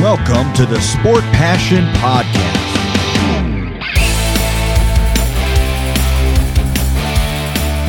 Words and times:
Welcome 0.00 0.52
to 0.52 0.64
the 0.64 0.80
Sport 0.80 1.24
Passion 1.32 1.84
Podcast. 1.94 2.38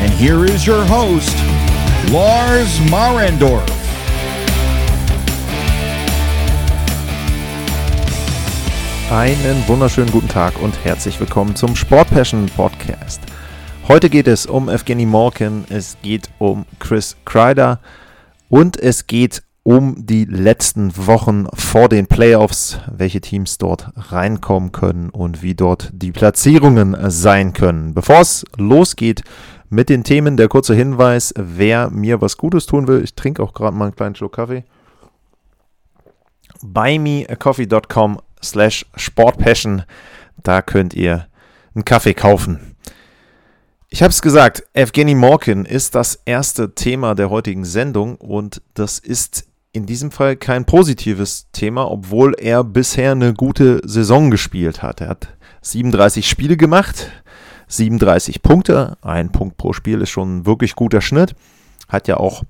And 0.00 0.12
here 0.14 0.44
is 0.44 0.66
your 0.66 0.84
host, 0.86 1.36
Lars 2.10 2.80
Marendorf. 2.90 3.64
Einen 9.12 9.62
wunderschönen 9.68 10.10
guten 10.10 10.26
Tag 10.26 10.60
und 10.60 10.84
herzlich 10.84 11.20
willkommen 11.20 11.54
zum 11.54 11.76
Sport 11.76 12.10
Passion 12.10 12.46
Podcast. 12.56 13.20
Heute 13.86 14.10
geht 14.10 14.26
es 14.26 14.46
um 14.46 14.68
Evgeny 14.68 15.06
Morkin, 15.06 15.64
es 15.68 15.96
geht 16.02 16.28
um 16.40 16.66
Chris 16.80 17.16
Kreider 17.24 17.78
und 18.48 18.76
es 18.80 19.06
geht 19.06 19.44
um 19.62 20.06
die 20.06 20.24
letzten 20.24 20.96
Wochen 21.06 21.46
vor 21.52 21.88
den 21.88 22.06
Playoffs, 22.06 22.78
welche 22.90 23.20
Teams 23.20 23.58
dort 23.58 23.90
reinkommen 23.94 24.72
können 24.72 25.10
und 25.10 25.42
wie 25.42 25.54
dort 25.54 25.90
die 25.92 26.12
Platzierungen 26.12 26.96
sein 27.10 27.52
können. 27.52 27.92
Bevor 27.94 28.20
es 28.20 28.44
losgeht 28.56 29.22
mit 29.68 29.88
den 29.88 30.02
Themen, 30.02 30.36
der 30.36 30.48
kurze 30.48 30.74
Hinweis, 30.74 31.34
wer 31.36 31.90
mir 31.90 32.20
was 32.20 32.36
Gutes 32.36 32.66
tun 32.66 32.88
will, 32.88 33.04
ich 33.04 33.14
trinke 33.14 33.42
auch 33.42 33.52
gerade 33.52 33.76
mal 33.76 33.86
einen 33.86 33.94
kleinen 33.94 34.14
Schluck 34.14 34.32
Kaffee. 34.34 34.64
buymeacoffee.com 36.62 38.20
slash 38.42 38.86
sportpassion, 38.96 39.82
da 40.42 40.62
könnt 40.62 40.94
ihr 40.94 41.26
einen 41.74 41.84
Kaffee 41.84 42.14
kaufen. 42.14 42.76
Ich 43.90 44.02
habe 44.02 44.10
es 44.10 44.22
gesagt, 44.22 44.62
Evgeny 44.72 45.14
Morkin 45.14 45.64
ist 45.64 45.94
das 45.94 46.20
erste 46.24 46.74
Thema 46.74 47.14
der 47.14 47.28
heutigen 47.28 47.64
Sendung 47.64 48.14
und 48.16 48.62
das 48.74 49.00
ist 49.00 49.49
in 49.72 49.86
diesem 49.86 50.10
Fall 50.10 50.36
kein 50.36 50.64
positives 50.64 51.46
Thema, 51.52 51.90
obwohl 51.90 52.34
er 52.38 52.64
bisher 52.64 53.12
eine 53.12 53.34
gute 53.34 53.80
Saison 53.84 54.30
gespielt 54.30 54.82
hat. 54.82 55.00
Er 55.00 55.08
hat 55.10 55.28
37 55.62 56.28
Spiele 56.28 56.56
gemacht, 56.56 57.10
37 57.68 58.42
Punkte, 58.42 58.96
ein 59.02 59.30
Punkt 59.30 59.56
pro 59.56 59.72
Spiel 59.72 60.00
ist 60.00 60.10
schon 60.10 60.38
ein 60.38 60.46
wirklich 60.46 60.74
guter 60.74 61.00
Schnitt. 61.00 61.34
Hat 61.88 62.08
ja 62.08 62.16
auch 62.16 62.42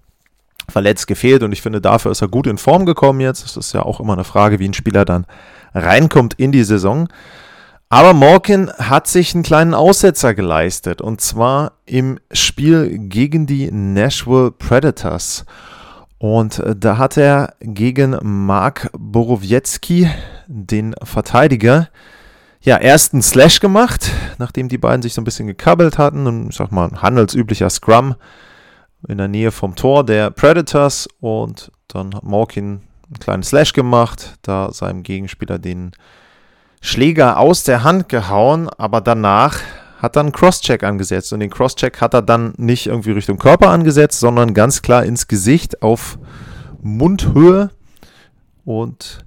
verletzt 0.69 1.07
gefehlt 1.07 1.43
und 1.43 1.53
ich 1.53 1.63
finde, 1.63 1.81
dafür 1.81 2.13
ist 2.13 2.23
er 2.23 2.29
gut 2.29 2.47
in 2.47 2.57
Form 2.57 2.87
gekommen 2.87 3.21
jetzt. 3.21 3.45
Das 3.45 3.57
ist 3.57 3.75
ja 3.75 3.83
auch 3.83 4.01
immer 4.01 4.15
eine 4.15 4.25
Frage, 4.25 4.59
wie 4.59 4.69
ein 4.69 4.75
Spieler 4.75 5.05
dann 5.05 5.27
reinkommt 5.75 6.35
in 6.35 6.53
die 6.53 6.65
Saison. 6.65 7.09
Aber 7.91 8.15
Morgan 8.15 8.71
hat 8.79 9.09
sich 9.09 9.35
einen 9.35 9.43
kleinen 9.43 9.75
Aussetzer 9.75 10.33
geleistet 10.33 11.03
und 11.03 11.21
zwar 11.21 11.73
im 11.87 12.21
Spiel 12.31 12.99
gegen 12.99 13.47
die 13.47 13.71
Nashville 13.71 14.53
Predators. 14.53 15.45
Und 16.21 16.59
äh, 16.59 16.77
da 16.77 16.99
hat 16.99 17.17
er 17.17 17.55
gegen 17.61 18.15
Mark 18.23 18.91
Borowiecki, 18.93 20.07
den 20.47 20.95
Verteidiger, 21.03 21.89
ja, 22.61 22.77
erst 22.77 23.15
einen 23.15 23.23
Slash 23.23 23.61
gemacht, 23.61 24.13
nachdem 24.37 24.69
die 24.69 24.77
beiden 24.77 25.01
sich 25.01 25.15
so 25.15 25.23
ein 25.23 25.25
bisschen 25.25 25.47
gekabbelt 25.47 25.97
hatten. 25.97 26.27
Und 26.27 26.51
ich 26.51 26.57
sag 26.57 26.73
mal, 26.73 26.87
ein 26.87 27.01
handelsüblicher 27.01 27.71
Scrum 27.71 28.17
in 29.09 29.17
der 29.17 29.29
Nähe 29.29 29.51
vom 29.51 29.75
Tor 29.75 30.05
der 30.05 30.31
Predators. 30.31 31.09
Und 31.21 31.73
dann 31.89 32.15
hat 32.15 32.23
Morkin 32.23 32.83
einen 33.07 33.19
kleinen 33.19 33.43
Slash 33.43 33.73
gemacht, 33.73 34.35
da 34.43 34.73
seinem 34.73 35.03
Gegenspieler 35.03 35.59
den 35.59 35.93
Schläger 36.83 37.39
aus 37.39 37.65
der 37.65 37.83
Hand 37.83 38.11
gehauen, 38.11 38.69
aber 38.69 39.01
danach 39.01 39.61
hat 40.01 40.17
dann 40.17 40.33
Crosscheck 40.33 40.83
angesetzt. 40.83 41.33
Und 41.33 41.41
den 41.41 41.51
Crosscheck 41.51 42.01
hat 42.01 42.15
er 42.15 42.23
dann 42.23 42.55
nicht 42.57 42.87
irgendwie 42.87 43.13
Richtung 43.13 43.39
Körper 43.39 43.69
angesetzt, 43.69 44.21
sondern 44.21 44.55
ganz 44.55 44.83
klar 44.83 45.05
ins 45.05 45.29
Gesicht 45.29 45.83
auf 45.83 46.19
Mundhöhe. 46.81 47.71
Und 48.65 49.25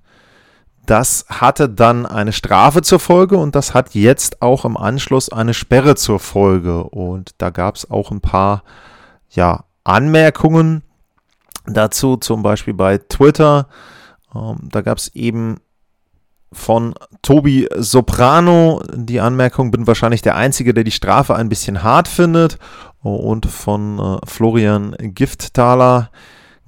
das 0.85 1.25
hatte 1.29 1.69
dann 1.69 2.05
eine 2.05 2.33
Strafe 2.33 2.81
zur 2.81 2.99
Folge 2.99 3.37
und 3.37 3.55
das 3.55 3.73
hat 3.73 3.93
jetzt 3.93 4.41
auch 4.41 4.65
im 4.65 4.75
Anschluss 4.75 5.29
eine 5.29 5.53
Sperre 5.53 5.95
zur 5.95 6.19
Folge. 6.19 6.83
Und 6.83 7.31
da 7.37 7.51
gab 7.51 7.75
es 7.75 7.89
auch 7.89 8.11
ein 8.11 8.21
paar 8.21 8.63
ja, 9.29 9.63
Anmerkungen 9.83 10.83
dazu, 11.65 12.17
zum 12.17 12.43
Beispiel 12.43 12.73
bei 12.73 12.97
Twitter. 12.97 13.67
Ähm, 14.35 14.57
da 14.71 14.81
gab 14.81 14.97
es 14.97 15.13
eben 15.15 15.57
von 16.53 16.93
Tobi 17.21 17.67
Soprano. 17.75 18.81
Die 18.93 19.19
Anmerkung, 19.19 19.71
bin 19.71 19.87
wahrscheinlich 19.87 20.21
der 20.21 20.35
Einzige, 20.35 20.73
der 20.73 20.83
die 20.83 20.91
Strafe 20.91 21.35
ein 21.35 21.49
bisschen 21.49 21.83
hart 21.83 22.07
findet. 22.07 22.57
Und 23.01 23.45
von 23.45 23.99
äh, 23.99 24.17
Florian 24.25 24.95
Giftthaler 24.99 26.09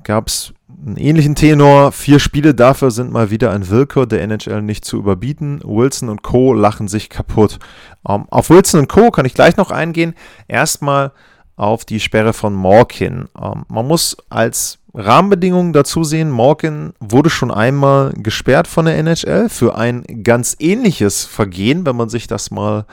gab 0.03 0.27
es 0.27 0.53
einen 0.85 0.97
ähnlichen 0.97 1.35
Tenor. 1.35 1.91
Vier 1.91 2.19
Spiele 2.19 2.53
dafür 2.53 2.91
sind 2.91 3.11
mal 3.11 3.31
wieder 3.31 3.51
ein 3.51 3.69
Willkür 3.69 4.05
der 4.05 4.21
NHL 4.21 4.61
nicht 4.61 4.85
zu 4.85 4.97
überbieten. 4.97 5.61
Wilson 5.63 6.09
und 6.09 6.23
Co. 6.23 6.53
lachen 6.53 6.87
sich 6.87 7.09
kaputt. 7.09 7.59
Ähm, 8.07 8.25
auf 8.29 8.49
Wilson 8.49 8.81
und 8.81 8.89
Co. 8.89 9.11
kann 9.11 9.25
ich 9.25 9.33
gleich 9.33 9.57
noch 9.57 9.71
eingehen. 9.71 10.13
Erstmal 10.47 11.11
auf 11.55 11.85
die 11.85 11.99
Sperre 11.99 12.33
von 12.33 12.53
Morkin. 12.53 13.29
Ähm, 13.41 13.65
man 13.67 13.87
muss 13.87 14.17
als 14.29 14.79
Rahmenbedingungen 14.95 15.73
dazu 15.73 16.03
sehen, 16.03 16.31
Morgan 16.31 16.93
wurde 16.99 17.29
schon 17.29 17.51
einmal 17.51 18.13
gesperrt 18.13 18.67
von 18.67 18.85
der 18.85 18.97
NHL 18.97 19.49
für 19.49 19.75
ein 19.75 20.03
ganz 20.23 20.55
ähnliches 20.59 21.25
Vergehen, 21.25 21.85
wenn 21.85 21.97
man 21.97 22.09
sich 22.09 22.27
das 22.27 22.49
mal 22.49 22.85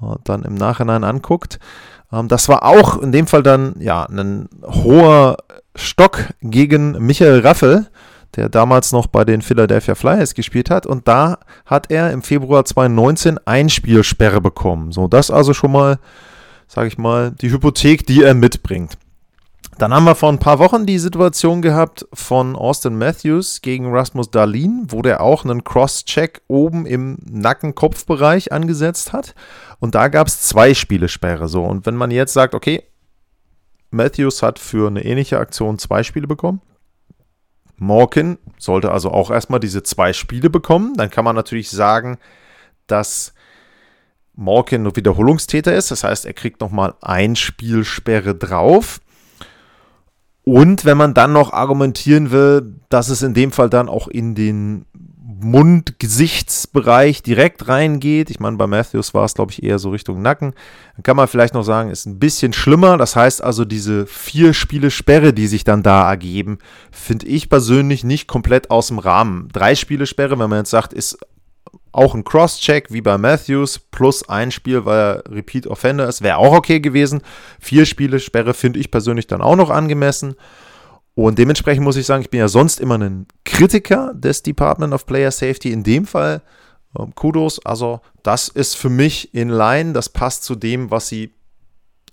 äh, 0.00 0.14
dann 0.24 0.42
im 0.42 0.54
Nachhinein 0.54 1.04
anguckt. 1.04 1.58
Ähm, 2.12 2.28
das 2.28 2.48
war 2.48 2.64
auch 2.64 2.98
in 2.98 3.12
dem 3.12 3.26
Fall 3.26 3.42
dann 3.42 3.74
ja 3.78 4.04
ein 4.04 4.48
hoher 4.64 5.36
Stock 5.76 6.30
gegen 6.40 6.92
Michael 6.92 7.40
Raffel, 7.40 7.86
der 8.36 8.48
damals 8.48 8.92
noch 8.92 9.06
bei 9.06 9.24
den 9.24 9.42
Philadelphia 9.42 9.94
Flyers 9.94 10.34
gespielt 10.34 10.70
hat. 10.70 10.86
Und 10.86 11.08
da 11.08 11.38
hat 11.66 11.90
er 11.90 12.10
im 12.12 12.22
Februar 12.22 12.64
2019 12.64 13.38
Einspielsperre 13.44 14.40
bekommen. 14.40 14.92
So, 14.92 15.08
das 15.08 15.30
also 15.30 15.52
schon 15.52 15.72
mal, 15.72 15.98
sage 16.68 16.88
ich 16.88 16.96
mal, 16.96 17.32
die 17.32 17.50
Hypothek, 17.50 18.06
die 18.06 18.22
er 18.22 18.34
mitbringt. 18.34 18.96
Dann 19.80 19.94
haben 19.94 20.04
wir 20.04 20.14
vor 20.14 20.28
ein 20.28 20.38
paar 20.38 20.58
Wochen 20.58 20.84
die 20.84 20.98
Situation 20.98 21.62
gehabt 21.62 22.06
von 22.12 22.54
Austin 22.54 22.98
Matthews 22.98 23.62
gegen 23.62 23.90
Rasmus 23.90 24.30
Darlin, 24.30 24.84
wo 24.90 25.00
der 25.00 25.22
auch 25.22 25.42
einen 25.42 25.64
Cross-Check 25.64 26.42
oben 26.48 26.84
im 26.84 27.16
Nacken-Kopfbereich 27.24 28.52
angesetzt 28.52 29.14
hat. 29.14 29.34
Und 29.78 29.94
da 29.94 30.08
gab 30.08 30.26
es 30.26 30.42
zwei 30.42 30.74
Spielesperre. 30.74 31.48
So. 31.48 31.64
Und 31.64 31.86
wenn 31.86 31.96
man 31.96 32.10
jetzt 32.10 32.34
sagt, 32.34 32.54
okay, 32.54 32.82
Matthews 33.90 34.42
hat 34.42 34.58
für 34.58 34.86
eine 34.86 35.02
ähnliche 35.02 35.38
Aktion 35.38 35.78
zwei 35.78 36.02
Spiele 36.02 36.26
bekommen. 36.26 36.60
Morkin 37.78 38.36
sollte 38.58 38.92
also 38.92 39.10
auch 39.10 39.30
erstmal 39.30 39.60
diese 39.60 39.82
zwei 39.82 40.12
Spiele 40.12 40.50
bekommen. 40.50 40.92
Dann 40.92 41.08
kann 41.08 41.24
man 41.24 41.36
natürlich 41.36 41.70
sagen, 41.70 42.18
dass 42.86 43.32
Morkin 44.34 44.82
nur 44.82 44.94
Wiederholungstäter 44.94 45.74
ist. 45.74 45.90
Das 45.90 46.04
heißt, 46.04 46.26
er 46.26 46.34
kriegt 46.34 46.60
nochmal 46.60 46.92
ein 47.00 47.34
Spielsperre 47.34 48.34
drauf. 48.34 49.00
Und 50.50 50.84
wenn 50.84 50.96
man 50.96 51.14
dann 51.14 51.32
noch 51.32 51.52
argumentieren 51.52 52.32
will, 52.32 52.74
dass 52.88 53.08
es 53.08 53.22
in 53.22 53.34
dem 53.34 53.52
Fall 53.52 53.70
dann 53.70 53.88
auch 53.88 54.08
in 54.08 54.34
den 54.34 54.84
Mund-Gesichtsbereich 55.22 57.22
direkt 57.22 57.68
reingeht. 57.68 58.30
Ich 58.30 58.40
meine, 58.40 58.56
bei 58.56 58.66
Matthews 58.66 59.14
war 59.14 59.24
es, 59.24 59.34
glaube 59.34 59.52
ich, 59.52 59.62
eher 59.62 59.78
so 59.78 59.90
Richtung 59.90 60.22
Nacken. 60.22 60.54
Dann 60.96 61.04
kann 61.04 61.16
man 61.16 61.28
vielleicht 61.28 61.54
noch 61.54 61.62
sagen, 61.62 61.90
ist 61.90 62.04
ein 62.04 62.18
bisschen 62.18 62.52
schlimmer. 62.52 62.98
Das 62.98 63.14
heißt 63.14 63.44
also, 63.44 63.64
diese 63.64 64.06
vier 64.06 64.52
Spiele 64.52 64.90
Sperre, 64.90 65.32
die 65.32 65.46
sich 65.46 65.62
dann 65.62 65.84
da 65.84 66.10
ergeben, 66.10 66.58
finde 66.90 67.26
ich 67.26 67.48
persönlich 67.48 68.02
nicht 68.02 68.26
komplett 68.26 68.72
aus 68.72 68.88
dem 68.88 68.98
Rahmen. 68.98 69.48
Drei 69.52 69.76
Spiele 69.76 70.06
Sperre, 70.06 70.36
wenn 70.40 70.50
man 70.50 70.58
jetzt 70.58 70.70
sagt, 70.70 70.92
ist 70.92 71.16
auch 71.92 72.14
ein 72.14 72.24
Cross-Check 72.24 72.92
wie 72.92 73.00
bei 73.00 73.18
Matthews 73.18 73.78
plus 73.78 74.28
ein 74.28 74.50
Spiel, 74.50 74.84
weil 74.84 74.98
er 74.98 75.24
Repeat 75.30 75.66
Offender 75.66 76.08
ist, 76.08 76.22
wäre 76.22 76.38
auch 76.38 76.54
okay 76.54 76.80
gewesen. 76.80 77.22
Vier 77.58 77.86
Spiele 77.86 78.20
Sperre 78.20 78.54
finde 78.54 78.78
ich 78.78 78.90
persönlich 78.90 79.26
dann 79.26 79.42
auch 79.42 79.56
noch 79.56 79.70
angemessen. 79.70 80.34
Und 81.14 81.38
dementsprechend 81.38 81.84
muss 81.84 81.96
ich 81.96 82.06
sagen, 82.06 82.22
ich 82.22 82.30
bin 82.30 82.40
ja 82.40 82.48
sonst 82.48 82.80
immer 82.80 82.96
ein 82.96 83.26
Kritiker 83.44 84.12
des 84.14 84.42
Department 84.42 84.94
of 84.94 85.06
Player 85.06 85.30
Safety. 85.30 85.72
In 85.72 85.82
dem 85.82 86.06
Fall 86.06 86.42
äh, 86.98 87.04
Kudos. 87.14 87.64
Also, 87.64 88.00
das 88.22 88.48
ist 88.48 88.76
für 88.76 88.90
mich 88.90 89.34
in 89.34 89.48
line. 89.48 89.92
Das 89.92 90.08
passt 90.08 90.44
zu 90.44 90.54
dem, 90.54 90.90
was 90.90 91.08
sie 91.08 91.34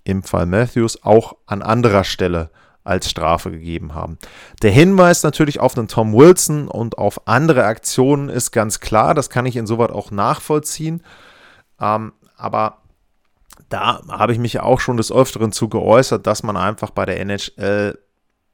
im 0.04 0.22
Fall 0.22 0.46
Matthews 0.46 1.02
auch 1.02 1.36
an 1.46 1.62
anderer 1.62 2.04
Stelle 2.04 2.50
als 2.88 3.10
Strafe 3.10 3.50
gegeben 3.50 3.94
haben. 3.94 4.18
Der 4.62 4.70
Hinweis 4.70 5.22
natürlich 5.22 5.60
auf 5.60 5.76
einen 5.76 5.88
Tom 5.88 6.12
Wilson 6.14 6.68
und 6.68 6.98
auf 6.98 7.28
andere 7.28 7.64
Aktionen 7.64 8.28
ist 8.28 8.50
ganz 8.50 8.80
klar. 8.80 9.14
Das 9.14 9.30
kann 9.30 9.46
ich 9.46 9.56
insoweit 9.56 9.90
auch 9.90 10.10
nachvollziehen. 10.10 11.02
Ähm, 11.80 12.12
aber 12.36 12.78
da 13.68 14.00
habe 14.08 14.32
ich 14.32 14.38
mich 14.38 14.60
auch 14.60 14.80
schon 14.80 14.96
des 14.96 15.12
Öfteren 15.12 15.52
zu 15.52 15.68
geäußert, 15.68 16.26
dass 16.26 16.42
man 16.42 16.56
einfach 16.56 16.90
bei 16.90 17.04
der 17.04 17.20
NHL 17.20 17.98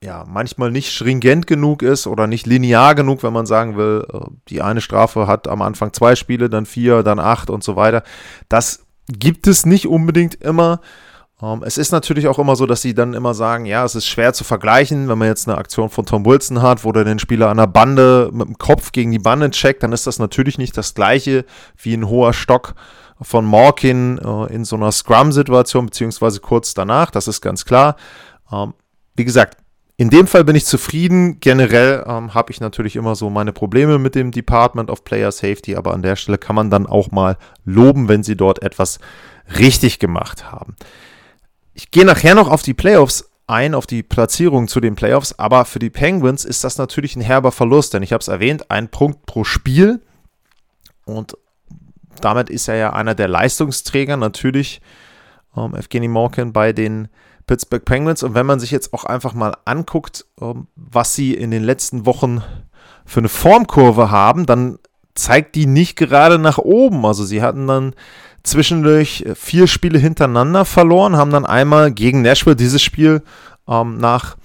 ja, 0.03 0.25
manchmal 0.29 0.71
nicht 0.71 0.93
stringent 0.93 1.47
genug 1.47 1.83
ist 1.83 2.07
oder 2.07 2.27
nicht 2.27 2.47
linear 2.47 2.95
genug, 2.95 3.23
wenn 3.23 3.33
man 3.33 3.47
sagen 3.47 3.77
will, 3.77 4.07
äh, 4.13 4.19
die 4.49 4.61
eine 4.61 4.83
Strafe 4.83 5.27
hat 5.27 5.49
am 5.49 5.63
Anfang 5.63 5.95
zwei 5.95 6.15
Spiele, 6.15 6.51
dann 6.51 6.67
vier, 6.67 7.03
dann 7.03 7.19
acht 7.19 7.49
und 7.49 7.65
so 7.65 7.75
weiter. 7.75 8.03
Das 8.51 8.85
gibt 9.09 9.47
es 9.47 9.65
nicht 9.65 9.87
unbedingt 9.87 10.35
immer. 10.35 10.81
Um, 11.41 11.61
ähm, 11.61 11.63
es 11.67 11.79
ist 11.79 11.91
natürlich 11.91 12.29
auch 12.29 12.39
immer 12.39 12.55
so, 12.55 12.65
dass 12.65 12.83
sie 12.83 12.95
dann 12.95 13.13
immer 13.13 13.35
sagen, 13.35 13.67
ja, 13.67 13.85
es 13.85 13.95
ist 13.95 14.07
schwer 14.07 14.33
zu 14.33 14.45
vergleichen, 14.45 15.09
wenn 15.09 15.19
man 15.19 15.29
jetzt 15.29 15.49
eine 15.49 15.59
Aktion 15.59 15.89
von 15.89 16.07
Tom 16.07 16.25
Wilson 16.25 16.63
hat, 16.63 16.85
wo 16.85 16.93
der 16.93 17.05
den 17.05 17.19
Spieler 17.19 17.49
an 17.49 17.57
der 17.57 17.67
Bande 17.67 18.31
mit 18.33 18.47
dem 18.47 18.59
Kopf 18.59 18.93
gegen 18.93 19.11
die 19.11 19.19
Bande 19.19 19.51
checkt, 19.51 19.83
dann 19.83 19.93
ist 19.93 20.07
das 20.07 20.19
natürlich 20.19 20.59
nicht 20.59 20.77
das 20.77 20.95
gleiche 20.95 21.45
wie 21.77 21.95
ein 21.95 22.09
hoher 22.09 22.33
Stock 22.33 22.75
von 23.21 23.45
Morkin 23.45 24.19
äh, 24.19 24.55
in 24.55 24.65
so 24.65 24.77
einer 24.77 24.93
Scrum-Situation, 24.93 25.87
beziehungsweise 25.87 26.41
kurz 26.41 26.75
danach, 26.75 27.11
das 27.11 27.29
ist 27.29 27.41
ganz 27.41 27.65
klar. 27.65 27.97
Ähm, 28.53 28.75
wie 29.17 29.25
gesagt, 29.25 29.59
in 29.97 30.11
dem 30.11 30.27
Fall 30.27 30.45
bin 30.45 30.57
ich 30.57 30.67
zufrieden. 30.67 31.39
Generell 31.39 32.05
ähm, 32.07 32.35
habe 32.35 32.51
ich 32.51 32.61
natürlich 32.61 32.97
immer 32.97 33.15
so 33.15 33.31
meine 33.31 33.53
Probleme 33.53 33.99
mit 33.99 34.15
dem 34.17 34.33
Department 34.33 34.91
of 34.91 35.05
Player 35.05 35.31
Safety, 35.31 35.77
aber 35.77 35.95
an 35.95 36.03
der 36.03 36.17
Stelle 36.17 36.39
kann 36.39 36.57
man 36.57 36.71
dann 36.71 36.87
auch 36.87 37.13
mal 37.13 37.37
loben, 37.65 38.09
wenn 38.09 38.25
sie 38.25 38.37
dort 38.37 38.63
etwas 38.63 38.99
richtig 39.59 40.01
gemacht 40.01 40.51
haben. 40.51 40.75
Ich 41.75 41.91
gehe 41.91 42.05
nachher 42.05 42.35
noch 42.35 42.49
auf 42.49 42.63
die 42.63 42.75
Playoffs 42.75 43.31
ein, 43.47 43.75
auf 43.75 43.87
die 43.87 44.03
Platzierung 44.03 44.69
zu 44.69 44.81
den 44.81 44.95
Playoffs, 44.95 45.39
aber 45.39 45.65
für 45.67 45.79
die 45.79 45.91
Penguins 45.91 46.45
ist 46.45 46.65
das 46.65 46.79
natürlich 46.79 47.15
ein 47.17 47.21
herber 47.21 47.53
Verlust, 47.53 47.93
denn 47.93 48.03
ich 48.03 48.13
habe 48.13 48.23
es 48.23 48.29
erwähnt, 48.29 48.71
ein 48.71 48.89
Punkt 48.89 49.27
pro 49.27 49.45
Spiel 49.45 50.01
und 51.05 51.37
damit 52.21 52.49
ist 52.49 52.69
er 52.69 52.77
ja 52.77 52.93
einer 52.93 53.15
der 53.15 53.29
Leistungsträger 53.29 54.17
natürlich, 54.17 54.81
ähm, 55.57 55.75
Evgeny 55.75 56.09
Morkin 56.09 56.53
bei 56.53 56.73
den 56.73 57.09
Pittsburgh 57.47 57.85
Penguins. 57.85 58.23
Und 58.23 58.35
wenn 58.35 58.47
man 58.47 58.61
sich 58.61 58.71
jetzt 58.71 58.93
auch 58.93 59.05
einfach 59.05 59.35
mal 59.35 59.57
anguckt, 59.65 60.25
ähm, 60.41 60.67
was 60.77 61.15
sie 61.15 61.35
in 61.35 61.51
den 61.51 61.63
letzten 61.63 62.07
Wochen 62.07 62.43
für 63.05 63.21
eine 63.21 63.29
Formkurve 63.29 64.11
haben, 64.11 64.47
dann 64.47 64.79
zeigt 65.15 65.55
die 65.55 65.67
nicht 65.67 65.97
gerade 65.97 66.39
nach 66.39 66.59
oben. 66.59 67.05
Also 67.05 67.25
sie 67.25 67.43
hatten 67.43 67.67
dann 67.67 67.95
zwischendurch 68.45 69.25
vier 69.35 69.67
Spiele 69.67 69.99
hintereinander 69.99 70.65
verloren, 70.65 71.17
haben 71.17 71.31
dann 71.31 71.47
einmal 71.47 71.91
gegen 71.91 72.23
Nashville 72.23 72.57
dieses 72.57 72.83
Spiel 72.83 73.23
ähm, 73.67 73.99
nach 73.99 74.37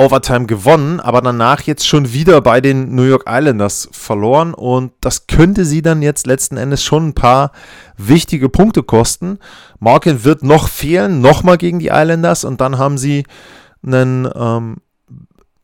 Overtime 0.00 0.46
gewonnen, 0.46 0.98
aber 0.98 1.20
danach 1.20 1.62
jetzt 1.62 1.86
schon 1.86 2.12
wieder 2.12 2.40
bei 2.40 2.60
den 2.60 2.94
New 2.94 3.02
York 3.02 3.24
Islanders 3.28 3.88
verloren. 3.92 4.54
Und 4.54 4.92
das 5.00 5.26
könnte 5.26 5.64
sie 5.66 5.82
dann 5.82 6.00
jetzt 6.00 6.26
letzten 6.26 6.56
Endes 6.56 6.82
schon 6.82 7.08
ein 7.08 7.14
paar 7.14 7.52
wichtige 7.98 8.48
Punkte 8.48 8.82
kosten. 8.82 9.38
Markin 9.78 10.24
wird 10.24 10.42
noch 10.42 10.68
fehlen, 10.68 11.20
nochmal 11.20 11.58
gegen 11.58 11.80
die 11.80 11.88
Islanders. 11.88 12.44
Und 12.44 12.62
dann 12.62 12.78
haben 12.78 12.96
sie 12.96 13.24
einen, 13.84 14.26
ähm, 14.34 14.76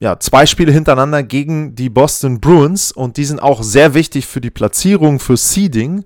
ja, 0.01 0.19
zwei 0.21 0.45
Spiele 0.45 0.73
hintereinander 0.73 1.23
gegen 1.23 1.75
die 1.75 1.89
Boston 1.89 2.39
Bruins. 2.39 2.93
Und 2.93 3.17
die 3.17 3.25
sind 3.25 3.43
auch 3.43 3.63
sehr 3.63 3.95
wichtig 3.95 4.27
für 4.27 4.43
die 4.43 4.51
Platzierung, 4.51 5.19
für 5.19 5.39
Seeding 5.39 6.05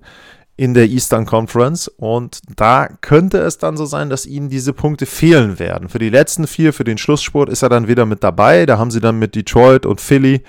in 0.57 0.73
der 0.73 0.87
Eastern 0.87 1.25
Conference. 1.25 1.87
Und 1.87 2.41
da 2.55 2.87
könnte 3.01 3.39
es 3.39 3.57
dann 3.57 3.77
so 3.77 3.85
sein, 3.85 4.09
dass 4.09 4.25
ihnen 4.25 4.49
diese 4.49 4.73
Punkte 4.73 5.05
fehlen 5.05 5.59
werden. 5.59 5.89
Für 5.89 5.99
die 5.99 6.09
letzten 6.09 6.47
vier, 6.47 6.73
für 6.73 6.83
den 6.83 6.97
Schlusssport 6.97 7.49
ist 7.49 7.63
er 7.63 7.69
dann 7.69 7.87
wieder 7.87 8.05
mit 8.05 8.23
dabei. 8.23 8.65
Da 8.65 8.77
haben 8.77 8.91
sie 8.91 8.99
dann 8.99 9.19
mit 9.19 9.35
Detroit 9.35 9.85
und 9.85 10.01
Philly 10.01 10.43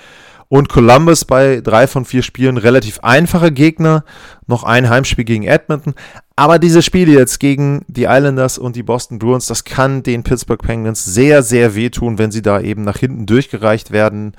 und 0.52 0.68
Columbus 0.68 1.24
bei 1.24 1.62
drei 1.62 1.86
von 1.86 2.04
vier 2.04 2.22
Spielen 2.22 2.58
relativ 2.58 3.00
einfache 3.00 3.52
Gegner. 3.52 4.04
Noch 4.46 4.64
ein 4.64 4.90
Heimspiel 4.90 5.24
gegen 5.24 5.44
Edmonton. 5.44 5.94
Aber 6.36 6.58
diese 6.58 6.82
Spiele 6.82 7.12
jetzt 7.12 7.40
gegen 7.40 7.86
die 7.88 8.04
Islanders 8.04 8.58
und 8.58 8.76
die 8.76 8.82
Boston 8.82 9.18
Bruins, 9.18 9.46
das 9.46 9.64
kann 9.64 10.02
den 10.02 10.24
Pittsburgh 10.24 10.60
Penguins 10.60 11.06
sehr, 11.06 11.42
sehr 11.42 11.74
wehtun, 11.74 12.18
wenn 12.18 12.30
sie 12.30 12.42
da 12.42 12.60
eben 12.60 12.84
nach 12.84 12.98
hinten 12.98 13.24
durchgereicht 13.24 13.92
werden 13.92 14.34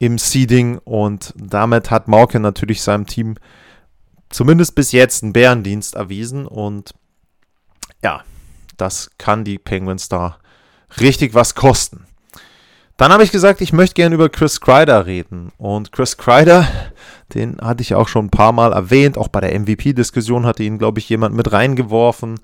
im 0.00 0.18
Seeding. 0.18 0.78
Und 0.82 1.34
damit 1.36 1.92
hat 1.92 2.08
Malkin 2.08 2.42
natürlich 2.42 2.82
seinem 2.82 3.06
Team 3.06 3.36
zumindest 4.34 4.74
bis 4.74 4.92
jetzt 4.92 5.22
einen 5.22 5.32
Bärendienst 5.32 5.94
erwiesen 5.94 6.46
und 6.46 6.92
ja, 8.02 8.22
das 8.76 9.10
kann 9.16 9.44
die 9.44 9.58
Penguins 9.58 10.08
da 10.08 10.38
richtig 11.00 11.34
was 11.34 11.54
kosten. 11.54 12.06
Dann 12.96 13.12
habe 13.12 13.24
ich 13.24 13.30
gesagt, 13.30 13.60
ich 13.60 13.72
möchte 13.72 13.94
gerne 13.94 14.14
über 14.14 14.28
Chris 14.28 14.60
Kreider 14.60 15.06
reden. 15.06 15.50
Und 15.56 15.90
Chris 15.90 16.16
Kreider, 16.16 16.68
den 17.32 17.58
hatte 17.60 17.82
ich 17.82 17.94
auch 17.94 18.06
schon 18.06 18.26
ein 18.26 18.30
paar 18.30 18.52
Mal 18.52 18.72
erwähnt. 18.72 19.18
Auch 19.18 19.28
bei 19.28 19.40
der 19.40 19.58
MVP-Diskussion 19.58 20.46
hatte 20.46 20.62
ihn, 20.62 20.78
glaube 20.78 21.00
ich, 21.00 21.08
jemand 21.08 21.34
mit 21.34 21.52
reingeworfen. 21.52 22.38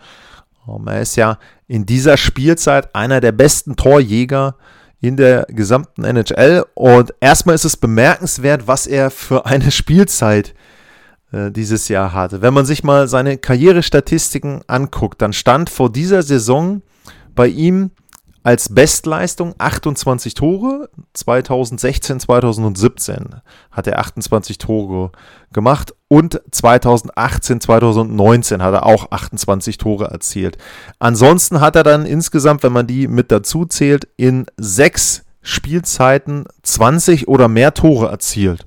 Um, 0.66 0.88
er 0.88 1.00
ist 1.00 1.16
ja 1.16 1.38
in 1.68 1.86
dieser 1.86 2.16
Spielzeit 2.16 2.94
einer 2.94 3.20
der 3.20 3.32
besten 3.32 3.76
Torjäger 3.76 4.56
in 5.00 5.16
der 5.16 5.46
gesamten 5.48 6.04
NHL. 6.04 6.64
Und 6.74 7.14
erstmal 7.20 7.54
ist 7.54 7.64
es 7.64 7.76
bemerkenswert, 7.76 8.66
was 8.66 8.86
er 8.86 9.10
für 9.10 9.46
eine 9.46 9.70
Spielzeit 9.70 10.50
äh, 10.50 10.54
dieses 11.32 11.88
Jahr 11.88 12.12
hatte. 12.12 12.42
Wenn 12.42 12.54
man 12.54 12.66
sich 12.66 12.82
mal 12.82 13.06
seine 13.06 13.38
Karrierestatistiken 13.38 14.62
anguckt, 14.66 15.22
dann 15.22 15.32
stand 15.32 15.70
vor 15.70 15.90
dieser 15.90 16.22
Saison 16.22 16.82
bei 17.34 17.46
ihm 17.46 17.92
als 18.42 18.70
Bestleistung 18.70 19.54
28 19.58 20.34
Tore. 20.34 20.88
2016, 21.12 22.20
2017 22.20 23.36
hat 23.70 23.86
er 23.86 23.98
28 23.98 24.58
Tore 24.58 25.12
gemacht 25.52 25.94
und 26.08 26.40
2018, 26.50 27.60
2019 27.60 28.62
hat 28.62 28.74
er 28.74 28.86
auch 28.86 29.10
28 29.10 29.78
Tore 29.78 30.06
erzielt. 30.06 30.58
Ansonsten 30.98 31.60
hat 31.60 31.76
er 31.76 31.82
dann 31.82 32.06
insgesamt, 32.06 32.62
wenn 32.62 32.72
man 32.72 32.86
die 32.86 33.08
mit 33.08 33.30
dazu 33.30 33.66
zählt, 33.66 34.08
in 34.16 34.46
sechs 34.56 35.24
Spielzeiten 35.42 36.44
20 36.62 37.28
oder 37.28 37.48
mehr 37.48 37.74
Tore 37.74 38.08
erzielt. 38.08 38.64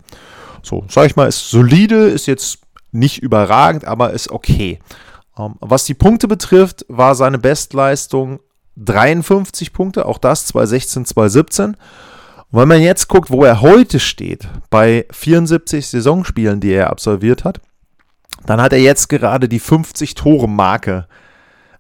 So, 0.64 0.86
sag 0.90 1.06
ich 1.06 1.16
mal, 1.16 1.28
ist 1.28 1.50
solide, 1.50 2.08
ist 2.08 2.26
jetzt 2.26 2.60
nicht 2.92 3.22
überragend, 3.22 3.86
aber 3.86 4.12
ist 4.12 4.32
okay. 4.32 4.80
Ähm, 5.38 5.56
was 5.60 5.86
die 5.86 5.94
Punkte 5.94 6.28
betrifft, 6.28 6.86
war 6.88 7.16
seine 7.16 7.38
Bestleistung 7.38 8.40
53 8.78 9.74
Punkte, 9.74 10.06
auch 10.06 10.18
das 10.18 10.48
2016, 10.48 11.06
2017. 11.06 11.66
Und 11.66 11.78
wenn 12.60 12.68
man 12.68 12.82
jetzt 12.82 13.08
guckt, 13.08 13.30
wo 13.30 13.44
er 13.44 13.62
heute 13.62 14.00
steht, 14.00 14.48
bei 14.70 15.06
74 15.12 15.88
Saisonspielen, 15.88 16.60
die 16.60 16.72
er 16.72 16.90
absolviert 16.90 17.44
hat, 17.44 17.60
dann 18.46 18.62
hat 18.62 18.74
er 18.74 18.80
jetzt 18.80 19.10
gerade 19.10 19.48
die 19.50 19.62
50-Tore-Marke 19.62 21.08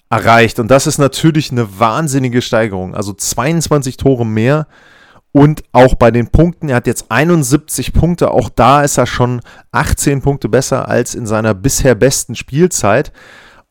erreicht. 0.09 0.59
Und 0.59 0.69
das 0.69 0.88
ist 0.88 0.97
natürlich 0.97 1.51
eine 1.51 1.79
wahnsinnige 1.79 2.41
Steigerung. 2.41 2.95
Also 2.95 3.13
22 3.13 3.97
Tore 3.97 4.25
mehr 4.25 4.68
und 5.33 5.63
auch 5.71 5.95
bei 5.95 6.12
den 6.12 6.27
Punkten, 6.27 6.69
er 6.69 6.75
hat 6.75 6.88
jetzt 6.88 7.07
71 7.09 7.91
Punkte, 7.91 8.30
auch 8.31 8.50
da 8.50 8.83
ist 8.83 8.97
er 9.00 9.07
schon 9.07 9.41
18 9.71 10.21
Punkte 10.21 10.47
besser 10.47 10.88
als 10.88 11.15
in 11.15 11.25
seiner 11.25 11.56
bisher 11.56 11.95
besten 11.95 12.35
Spielzeit. 12.35 13.12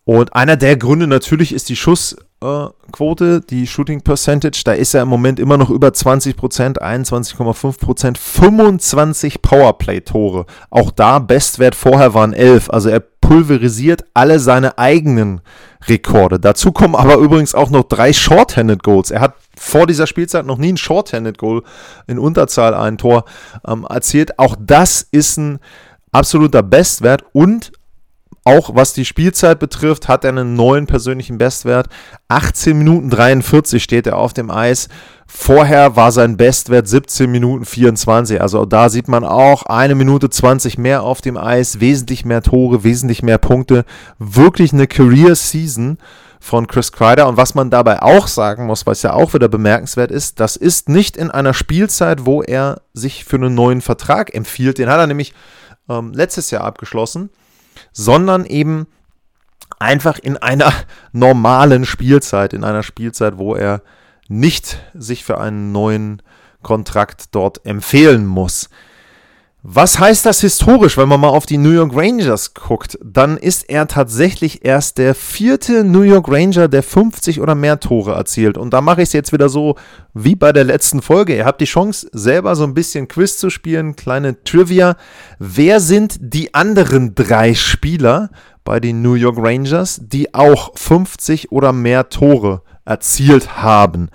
Und 0.05 0.35
einer 0.35 0.57
der 0.57 0.77
Gründe 0.77 1.07
natürlich 1.07 1.55
ist 1.55 1.69
die 1.69 1.77
Schussquote, 1.77 3.41
die 3.43 3.69
Shooting 3.69 4.01
Percentage. 4.01 4.63
Da 4.65 4.73
ist 4.73 4.93
er 4.95 5.03
im 5.03 5.09
Moment 5.09 5.39
immer 5.39 5.57
noch 5.57 5.71
über 5.71 5.93
20 5.93 6.37
Prozent, 6.37 6.83
21,5 6.83 7.79
Prozent, 7.79 8.19
25 8.19 9.41
Powerplay-Tore. 9.41 10.47
Auch 10.71 10.91
da 10.91 11.21
Bestwert 11.21 11.77
vorher 11.77 12.13
waren 12.15 12.33
11. 12.33 12.71
Also 12.71 12.89
er 12.89 12.99
pulverisiert 12.99 14.05
alle 14.15 14.41
seine 14.41 14.79
eigenen 14.79 15.41
Rekorde. 15.87 16.41
Dazu 16.41 16.73
kommen 16.73 16.97
aber 16.97 17.19
übrigens 17.19 17.55
auch 17.55 17.71
noch 17.71 17.85
drei 17.85 18.13
Shorthanded 18.13 18.83
Goals. 18.83 19.13
Er 19.13 19.21
hat 19.21 19.35
vor 19.63 19.87
dieser 19.87 20.07
Spielzeit 20.07 20.45
noch 20.45 20.59
nie 20.59 20.73
ein 20.73 20.77
Shorthanded 20.77 21.39
Goal 21.39 21.63
in 22.07 22.19
Unterzahl 22.19 22.75
ein 22.75 22.99
Tor 22.99 23.25
ähm, 23.67 23.87
erzielt. 23.89 24.39
Auch 24.39 24.57
das 24.59 25.07
ist 25.11 25.39
ein 25.39 25.61
absoluter 26.11 26.63
Bestwert 26.63 27.25
und 27.33 27.73
auch 28.45 28.75
was 28.75 28.93
die 28.93 29.05
Spielzeit 29.05 29.61
betrifft, 29.61 30.09
hat 30.09 30.25
er 30.25 30.31
einen 30.31 30.57
neuen 30.57 30.87
persönlichen 30.87 31.39
Bestwert. 31.39 31.89
18 32.27 32.77
Minuten 32.77 33.09
43 33.09 33.81
steht 33.81 34.09
er 34.09 34.19
auf 34.19 34.33
dem 34.33 34.51
Eis. 34.51 34.89
Vorher 35.29 35.95
war 35.95 36.11
sein 36.11 36.37
Bestwert 36.37 36.89
17 36.89 37.31
Minuten 37.31 37.65
24. 37.65 38.41
Also 38.41 38.67
da 38.67 38.89
sieht 38.89 39.07
man 39.07 39.25
auch 39.25 39.63
eine 39.67 39.95
Minute 39.95 40.29
20 40.29 40.77
mehr 40.77 41.05
auf 41.05 41.21
dem 41.21 41.37
Eis, 41.37 41.79
wesentlich 41.79 42.25
mehr 42.25 42.43
Tore, 42.43 42.83
wesentlich 42.83 43.23
mehr 43.23 43.39
Punkte. 43.39 43.85
Wirklich 44.19 44.73
eine 44.73 44.89
Career 44.89 45.37
Season 45.37 45.99
von 46.43 46.67
Chris 46.67 46.93
Kreider. 46.93 47.29
Und 47.29 47.37
was 47.37 47.55
man 47.55 47.71
dabei 47.71 48.03
auch 48.03 48.27
sagen 48.27 48.67
muss, 48.67 48.87
was 48.87 49.03
ja 49.03 49.13
auch 49.13 49.33
wieder 49.33 49.49
bemerkenswert 49.49 50.11
ist, 50.11 50.41
das 50.41 50.57
ist 50.57 50.89
nicht 50.89 51.17
in 51.17 51.31
einer 51.31 51.55
Spielzeit, 51.55 52.27
wo 52.27 52.43
er 52.43 52.83
sich 52.93 53.25
für 53.25 53.37
einen 53.37 53.55
neuen 53.55 53.81
Vertrag 53.81 54.35
empfiehlt. 54.35 54.79
Den 54.79 54.89
hat 54.89 54.99
er 54.99 55.07
nämlich 55.07 55.33
ähm, 55.89 56.13
letztes 56.13 56.51
Jahr 56.51 56.65
abgeschlossen 56.65 57.31
sondern 57.93 58.45
eben 58.45 58.87
einfach 59.79 60.19
in 60.19 60.37
einer 60.37 60.73
normalen 61.13 61.85
Spielzeit, 61.85 62.53
in 62.53 62.65
einer 62.65 62.83
Spielzeit, 62.83 63.39
wo 63.39 63.55
er 63.55 63.83
nicht 64.29 64.79
sich 64.95 65.25
für 65.25 65.39
einen 65.39 65.73
neuen 65.73 66.23
Kontrakt 66.63 67.35
dort 67.35 67.67
empfehlen 67.67 68.25
muss. 68.27 68.71
Was 69.65 70.01
heißt 70.01 70.27
das 70.27 70.41
historisch, 70.41 70.99
wenn 70.99 71.09
man 71.09 71.21
mal 71.21 71.29
auf 71.29 71.47
die 71.47 71.57
New 71.57 71.71
York 71.71 71.95
Rangers 71.95 72.53
guckt? 72.53 72.99
Dann 73.01 73.37
ist 73.37 73.71
er 73.71 73.87
tatsächlich 73.87 74.65
erst 74.65 74.99
der 74.99 75.15
vierte 75.15 75.85
New 75.85 76.03
York 76.03 76.27
Ranger, 76.29 76.67
der 76.67 76.83
50 76.83 77.41
oder 77.41 77.55
mehr 77.55 77.79
Tore 77.79 78.13
erzielt. 78.13 78.59
Und 78.59 78.73
da 78.73 78.81
mache 78.81 79.03
ich 79.03 79.11
es 79.11 79.13
jetzt 79.13 79.33
wieder 79.33 79.49
so 79.49 79.77
wie 80.15 80.35
bei 80.35 80.53
der 80.53 80.65
letzten 80.65 81.01
Folge. 81.01 81.37
Ihr 81.37 81.45
habt 81.45 81.61
die 81.61 81.67
Chance, 81.67 82.09
selber 82.11 82.57
so 82.57 82.65
ein 82.65 82.75
bisschen 82.75 83.07
Quiz 83.07 83.39
zu 83.39 83.51
spielen, 83.51 83.95
kleine 83.95 84.43
Trivia. 84.43 84.97
Wer 85.39 85.79
sind 85.79 86.17
die 86.19 86.55
anderen 86.55 87.15
drei 87.15 87.55
Spieler 87.55 88.31
bei 88.65 88.81
den 88.81 89.01
New 89.01 89.15
York 89.15 89.39
Rangers, 89.39 90.01
die 90.03 90.35
auch 90.35 90.77
50 90.77 91.53
oder 91.53 91.73
mehr 91.73 92.09
Tore 92.09 92.63
erzielt 92.85 93.63
haben? 93.63 94.09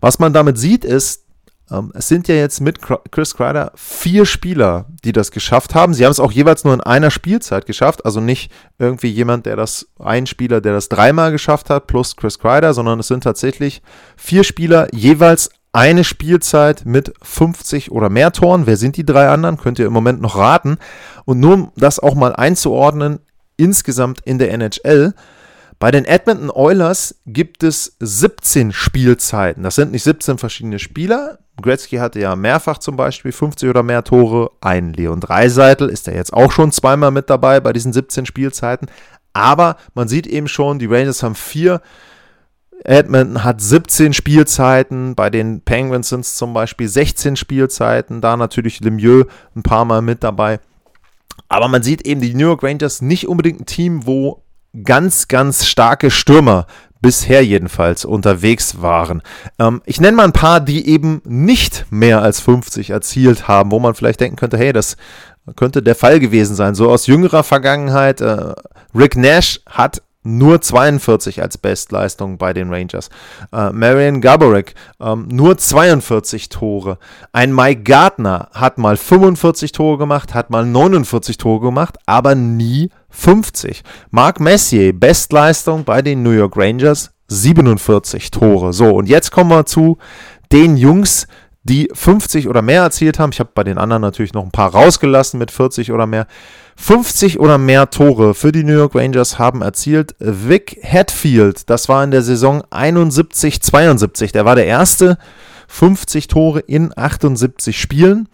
Was 0.00 0.18
man 0.18 0.32
damit 0.32 0.56
sieht, 0.56 0.86
ist, 0.86 1.23
ähm, 1.70 1.92
es 1.94 2.08
sind 2.08 2.28
ja 2.28 2.34
jetzt 2.34 2.60
mit 2.60 2.78
Chris 3.10 3.34
Kreider 3.34 3.72
vier 3.74 4.26
Spieler, 4.26 4.86
die 5.04 5.12
das 5.12 5.30
geschafft 5.30 5.74
haben. 5.74 5.94
Sie 5.94 6.04
haben 6.04 6.12
es 6.12 6.20
auch 6.20 6.32
jeweils 6.32 6.64
nur 6.64 6.74
in 6.74 6.80
einer 6.80 7.10
Spielzeit 7.10 7.66
geschafft, 7.66 8.04
also 8.04 8.20
nicht 8.20 8.50
irgendwie 8.78 9.08
jemand, 9.08 9.46
der 9.46 9.56
das, 9.56 9.88
ein 9.98 10.26
Spieler, 10.26 10.60
der 10.60 10.72
das 10.72 10.88
dreimal 10.88 11.32
geschafft 11.32 11.70
hat, 11.70 11.86
plus 11.86 12.16
Chris 12.16 12.38
Kreider, 12.38 12.74
sondern 12.74 13.00
es 13.00 13.08
sind 13.08 13.24
tatsächlich 13.24 13.82
vier 14.16 14.44
Spieler, 14.44 14.88
jeweils 14.92 15.50
eine 15.72 16.04
Spielzeit 16.04 16.84
mit 16.84 17.12
50 17.22 17.90
oder 17.90 18.08
mehr 18.08 18.30
Toren. 18.30 18.66
Wer 18.66 18.76
sind 18.76 18.96
die 18.96 19.04
drei 19.04 19.28
anderen? 19.28 19.56
Könnt 19.56 19.80
ihr 19.80 19.86
im 19.86 19.92
Moment 19.92 20.20
noch 20.20 20.36
raten. 20.36 20.78
Und 21.24 21.40
nur 21.40 21.54
um 21.54 21.72
das 21.74 21.98
auch 21.98 22.14
mal 22.14 22.34
einzuordnen, 22.36 23.18
insgesamt 23.56 24.20
in 24.24 24.38
der 24.38 24.52
NHL, 24.52 25.14
bei 25.80 25.90
den 25.90 26.04
Edmonton 26.04 26.50
Oilers 26.50 27.16
gibt 27.26 27.64
es 27.64 27.96
17 27.98 28.72
Spielzeiten. 28.72 29.64
Das 29.64 29.74
sind 29.74 29.90
nicht 29.90 30.04
17 30.04 30.38
verschiedene 30.38 30.78
Spieler, 30.78 31.38
Gretzky 31.62 31.96
hatte 31.96 32.20
ja 32.20 32.34
mehrfach 32.36 32.78
zum 32.78 32.96
Beispiel 32.96 33.32
50 33.32 33.68
oder 33.68 33.82
mehr 33.82 34.02
Tore. 34.04 34.50
Ein 34.60 34.92
Leon 34.92 35.20
Dreiseitel 35.20 35.88
ist 35.88 36.08
er 36.08 36.14
jetzt 36.14 36.32
auch 36.32 36.50
schon 36.50 36.72
zweimal 36.72 37.10
mit 37.10 37.30
dabei 37.30 37.60
bei 37.60 37.72
diesen 37.72 37.92
17 37.92 38.26
Spielzeiten. 38.26 38.88
Aber 39.32 39.76
man 39.94 40.08
sieht 40.08 40.26
eben 40.26 40.48
schon, 40.48 40.78
die 40.78 40.86
Rangers 40.86 41.22
haben 41.22 41.34
vier. 41.34 41.80
Edmonton 42.82 43.44
hat 43.44 43.60
17 43.60 44.12
Spielzeiten, 44.12 45.14
bei 45.14 45.30
den 45.30 45.62
Penguins 45.62 46.08
sind 46.08 46.20
es 46.20 46.34
zum 46.34 46.52
Beispiel 46.52 46.88
16 46.88 47.36
Spielzeiten, 47.36 48.20
da 48.20 48.36
natürlich 48.36 48.80
Lemieux 48.80 49.26
ein 49.54 49.62
paar 49.62 49.84
Mal 49.84 50.02
mit 50.02 50.22
dabei. 50.22 50.60
Aber 51.48 51.68
man 51.68 51.82
sieht 51.82 52.06
eben 52.06 52.20
die 52.20 52.34
New 52.34 52.46
York 52.46 52.62
Rangers 52.62 53.00
nicht 53.00 53.28
unbedingt 53.28 53.60
ein 53.60 53.66
Team, 53.66 54.06
wo 54.06 54.42
ganz, 54.82 55.28
ganz 55.28 55.66
starke 55.66 56.10
Stürmer 56.10 56.66
bisher 57.04 57.44
jedenfalls 57.44 58.06
unterwegs 58.06 58.80
waren. 58.80 59.20
Ähm, 59.58 59.82
ich 59.84 60.00
nenne 60.00 60.16
mal 60.16 60.24
ein 60.24 60.32
paar, 60.32 60.60
die 60.60 60.88
eben 60.88 61.20
nicht 61.26 61.84
mehr 61.90 62.22
als 62.22 62.40
50 62.40 62.88
erzielt 62.88 63.46
haben, 63.46 63.72
wo 63.72 63.78
man 63.78 63.94
vielleicht 63.94 64.20
denken 64.20 64.36
könnte, 64.36 64.56
hey, 64.56 64.72
das 64.72 64.96
könnte 65.54 65.82
der 65.82 65.96
Fall 65.96 66.18
gewesen 66.18 66.56
sein. 66.56 66.74
So 66.74 66.90
aus 66.90 67.06
jüngerer 67.06 67.42
Vergangenheit, 67.42 68.22
äh, 68.22 68.54
Rick 68.94 69.16
Nash 69.16 69.60
hat 69.66 70.00
nur 70.22 70.62
42 70.62 71.42
als 71.42 71.58
Bestleistung 71.58 72.38
bei 72.38 72.54
den 72.54 72.72
Rangers. 72.72 73.10
Äh, 73.52 73.68
Marion 73.68 74.22
Gaborik 74.22 74.74
ähm, 74.98 75.28
nur 75.30 75.58
42 75.58 76.48
Tore. 76.48 76.96
Ein 77.34 77.54
Mike 77.54 77.82
Gardner 77.82 78.48
hat 78.54 78.78
mal 78.78 78.96
45 78.96 79.72
Tore 79.72 79.98
gemacht, 79.98 80.32
hat 80.32 80.48
mal 80.48 80.64
49 80.64 81.36
Tore 81.36 81.60
gemacht, 81.60 81.98
aber 82.06 82.34
nie 82.34 82.88
50. 82.88 83.03
Mark 84.10 84.40
Messier, 84.40 84.92
Bestleistung 84.92 85.84
bei 85.84 86.02
den 86.02 86.22
New 86.22 86.30
York 86.30 86.56
Rangers, 86.56 87.10
47 87.28 88.30
Tore. 88.30 88.72
So, 88.72 88.90
und 88.94 89.08
jetzt 89.08 89.30
kommen 89.30 89.50
wir 89.50 89.66
zu 89.66 89.98
den 90.52 90.76
Jungs, 90.76 91.26
die 91.64 91.88
50 91.92 92.48
oder 92.48 92.62
mehr 92.62 92.82
erzielt 92.82 93.18
haben. 93.18 93.30
Ich 93.32 93.40
habe 93.40 93.50
bei 93.54 93.64
den 93.64 93.78
anderen 93.78 94.02
natürlich 94.02 94.34
noch 94.34 94.44
ein 94.44 94.50
paar 94.50 94.72
rausgelassen 94.72 95.38
mit 95.38 95.50
40 95.50 95.92
oder 95.92 96.06
mehr. 96.06 96.26
50 96.76 97.40
oder 97.40 97.56
mehr 97.56 97.88
Tore 97.90 98.34
für 98.34 98.52
die 98.52 98.64
New 98.64 98.74
York 98.74 98.94
Rangers 98.94 99.38
haben 99.38 99.62
erzielt 99.62 100.14
Vic 100.18 100.78
Hatfield. 100.82 101.70
Das 101.70 101.88
war 101.88 102.04
in 102.04 102.10
der 102.10 102.22
Saison 102.22 102.62
71-72. 102.70 104.32
Der 104.32 104.44
war 104.44 104.54
der 104.54 104.66
erste. 104.66 105.16
50 105.68 106.28
Tore 106.28 106.60
in 106.60 106.92
78 106.94 107.80
Spielen. 107.80 108.28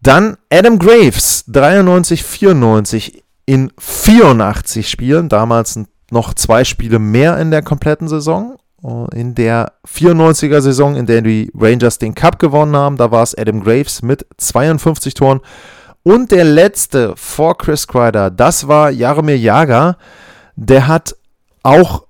Dann 0.00 0.36
Adam 0.50 0.78
Graves, 0.78 1.44
93-94 1.48 3.22
in 3.48 3.72
84 3.78 4.90
Spielen, 4.90 5.30
damals 5.30 5.80
noch 6.10 6.34
zwei 6.34 6.64
Spiele 6.64 6.98
mehr 6.98 7.38
in 7.38 7.50
der 7.50 7.62
kompletten 7.62 8.06
Saison. 8.06 8.58
In 9.14 9.34
der 9.34 9.72
94er 9.86 10.60
Saison, 10.60 10.96
in 10.96 11.06
der 11.06 11.22
die 11.22 11.50
Rangers 11.54 11.98
den 11.98 12.14
Cup 12.14 12.38
gewonnen 12.38 12.76
haben, 12.76 12.98
da 12.98 13.10
war 13.10 13.22
es 13.22 13.34
Adam 13.34 13.64
Graves 13.64 14.02
mit 14.02 14.26
52 14.36 15.14
Toren. 15.14 15.40
Und 16.02 16.30
der 16.30 16.44
letzte 16.44 17.14
vor 17.16 17.56
Chris 17.56 17.86
Kreider, 17.86 18.30
das 18.30 18.68
war 18.68 18.90
Jaromir 18.90 19.38
Jager. 19.38 19.96
Der 20.54 20.86
hat 20.86 21.16
auch 21.62 22.04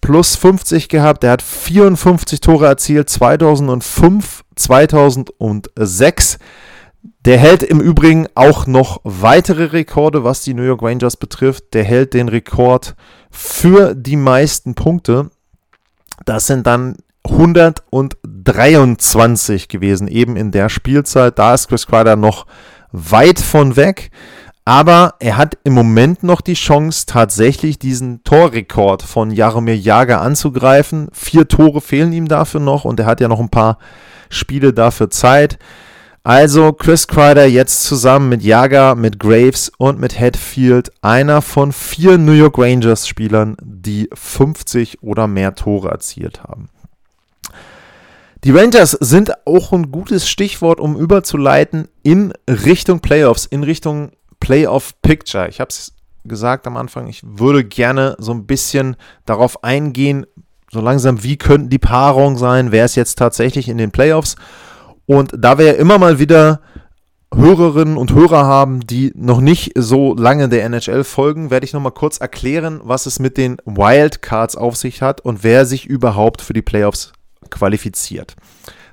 plus 0.00 0.36
50 0.36 0.88
gehabt. 0.88 1.24
Der 1.24 1.32
hat 1.32 1.42
54 1.42 2.38
Tore 2.38 2.66
erzielt 2.66 3.10
2005, 3.10 4.44
2006. 4.54 6.38
Der 7.24 7.38
hält 7.38 7.62
im 7.62 7.80
Übrigen 7.80 8.28
auch 8.34 8.66
noch 8.66 9.00
weitere 9.02 9.64
Rekorde, 9.64 10.24
was 10.24 10.42
die 10.42 10.52
New 10.52 10.62
York 10.62 10.82
Rangers 10.82 11.16
betrifft. 11.16 11.72
Der 11.72 11.84
hält 11.84 12.12
den 12.12 12.28
Rekord 12.28 12.96
für 13.30 13.94
die 13.94 14.16
meisten 14.16 14.74
Punkte. 14.74 15.30
Das 16.26 16.46
sind 16.46 16.66
dann 16.66 16.96
123 17.24 19.68
gewesen, 19.68 20.08
eben 20.08 20.36
in 20.36 20.50
der 20.50 20.68
Spielzeit. 20.68 21.38
Da 21.38 21.54
ist 21.54 21.68
Chris 21.68 21.86
Kreider 21.86 22.16
noch 22.16 22.44
weit 22.92 23.40
von 23.40 23.76
weg. 23.76 24.10
Aber 24.66 25.16
er 25.18 25.36
hat 25.36 25.58
im 25.64 25.74
Moment 25.74 26.22
noch 26.22 26.40
die 26.40 26.54
Chance, 26.54 27.04
tatsächlich 27.06 27.78
diesen 27.78 28.24
Torrekord 28.24 29.02
von 29.02 29.30
Jaromir 29.30 29.76
Jager 29.76 30.22
anzugreifen. 30.22 31.08
Vier 31.12 31.46
Tore 31.48 31.82
fehlen 31.82 32.12
ihm 32.12 32.28
dafür 32.28 32.60
noch 32.60 32.84
und 32.84 33.00
er 33.00 33.06
hat 33.06 33.20
ja 33.20 33.28
noch 33.28 33.40
ein 33.40 33.50
paar 33.50 33.78
Spiele 34.30 34.72
dafür 34.72 35.10
Zeit. 35.10 35.58
Also 36.26 36.72
Chris 36.72 37.06
Kreider 37.06 37.44
jetzt 37.44 37.84
zusammen 37.84 38.30
mit 38.30 38.42
Jager, 38.42 38.94
mit 38.94 39.20
Graves 39.20 39.70
und 39.76 40.00
mit 40.00 40.18
Hatfield 40.18 40.90
einer 41.02 41.42
von 41.42 41.70
vier 41.70 42.16
New 42.16 42.32
York 42.32 42.56
Rangers 42.56 43.06
Spielern, 43.06 43.58
die 43.60 44.08
50 44.14 45.02
oder 45.02 45.26
mehr 45.26 45.54
Tore 45.54 45.90
erzielt 45.90 46.42
haben. 46.42 46.70
Die 48.42 48.52
Rangers 48.52 48.92
sind 48.92 49.46
auch 49.46 49.72
ein 49.72 49.90
gutes 49.90 50.26
Stichwort, 50.26 50.80
um 50.80 50.96
überzuleiten 50.96 51.88
in 52.02 52.32
Richtung 52.48 53.00
Playoffs, 53.00 53.44
in 53.44 53.62
Richtung 53.62 54.12
Playoff 54.40 54.94
Picture. 55.02 55.50
Ich 55.50 55.60
habe 55.60 55.68
es 55.68 55.92
gesagt 56.24 56.66
am 56.66 56.78
Anfang, 56.78 57.06
ich 57.06 57.20
würde 57.22 57.64
gerne 57.64 58.16
so 58.18 58.32
ein 58.32 58.46
bisschen 58.46 58.96
darauf 59.26 59.62
eingehen, 59.62 60.24
so 60.72 60.80
langsam, 60.80 61.22
wie 61.22 61.36
könnten 61.36 61.68
die 61.68 61.78
Paarungen 61.78 62.38
sein, 62.38 62.72
wer 62.72 62.86
ist 62.86 62.94
jetzt 62.94 63.16
tatsächlich 63.16 63.68
in 63.68 63.76
den 63.76 63.90
Playoffs 63.90 64.36
und 65.06 65.32
da 65.36 65.58
wir 65.58 65.66
ja 65.66 65.72
immer 65.72 65.98
mal 65.98 66.18
wieder 66.18 66.60
Hörerinnen 67.34 67.96
und 67.96 68.12
Hörer 68.12 68.44
haben, 68.44 68.80
die 68.86 69.12
noch 69.16 69.40
nicht 69.40 69.72
so 69.74 70.14
lange 70.14 70.48
der 70.48 70.64
NHL 70.64 71.04
folgen, 71.04 71.50
werde 71.50 71.64
ich 71.64 71.72
nochmal 71.72 71.92
kurz 71.92 72.18
erklären, 72.18 72.80
was 72.84 73.06
es 73.06 73.18
mit 73.18 73.36
den 73.36 73.56
Wildcards 73.64 74.56
auf 74.56 74.76
sich 74.76 75.02
hat 75.02 75.20
und 75.20 75.42
wer 75.42 75.66
sich 75.66 75.86
überhaupt 75.86 76.42
für 76.42 76.52
die 76.52 76.62
Playoffs 76.62 77.12
qualifiziert. 77.50 78.36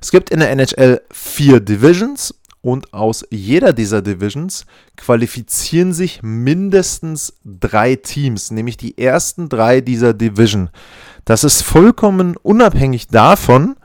Es 0.01 0.11
gibt 0.11 0.31
in 0.31 0.39
der 0.39 0.49
NHL 0.49 1.01
vier 1.11 1.59
Divisions 1.59 2.33
und 2.61 2.93
aus 2.93 3.25
jeder 3.29 3.73
dieser 3.73 4.01
Divisions 4.01 4.65
qualifizieren 4.97 5.93
sich 5.93 6.21
mindestens 6.23 7.33
drei 7.43 7.95
Teams, 7.95 8.51
nämlich 8.51 8.77
die 8.77 8.97
ersten 8.97 9.49
drei 9.49 9.81
dieser 9.81 10.13
Division. 10.13 10.69
Das 11.25 11.43
ist 11.43 11.61
vollkommen 11.61 12.35
unabhängig 12.37 13.07
davon, 13.07 13.75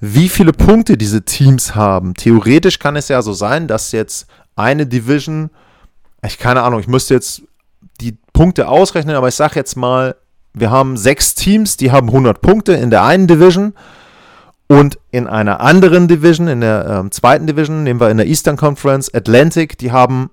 wie 0.00 0.28
viele 0.28 0.52
Punkte 0.52 0.96
diese 0.96 1.24
Teams 1.24 1.74
haben. 1.74 2.14
Theoretisch 2.14 2.78
kann 2.78 2.96
es 2.96 3.08
ja 3.08 3.20
so 3.20 3.32
sein, 3.34 3.68
dass 3.68 3.92
jetzt 3.92 4.26
eine 4.56 4.86
Division, 4.86 5.50
ich 6.24 6.38
keine 6.38 6.62
Ahnung, 6.62 6.80
ich 6.80 6.88
müsste 6.88 7.14
jetzt 7.14 7.42
die 8.00 8.16
Punkte 8.32 8.68
ausrechnen, 8.68 9.14
aber 9.14 9.28
ich 9.28 9.34
sage 9.34 9.56
jetzt 9.56 9.76
mal, 9.76 10.16
wir 10.54 10.70
haben 10.70 10.96
sechs 10.96 11.34
Teams, 11.34 11.76
die 11.76 11.92
haben 11.92 12.08
100 12.08 12.40
Punkte 12.40 12.72
in 12.72 12.90
der 12.90 13.04
einen 13.04 13.26
Division 13.26 13.74
und 14.66 14.98
in 15.10 15.26
einer 15.26 15.60
anderen 15.60 16.08
Division, 16.08 16.48
in 16.48 16.60
der 16.62 16.86
ähm, 16.88 17.10
zweiten 17.10 17.46
Division, 17.46 17.82
nehmen 17.82 18.00
wir 18.00 18.10
in 18.10 18.16
der 18.16 18.26
Eastern 18.26 18.56
Conference 18.56 19.12
Atlantic, 19.12 19.78
die 19.78 19.92
haben 19.92 20.30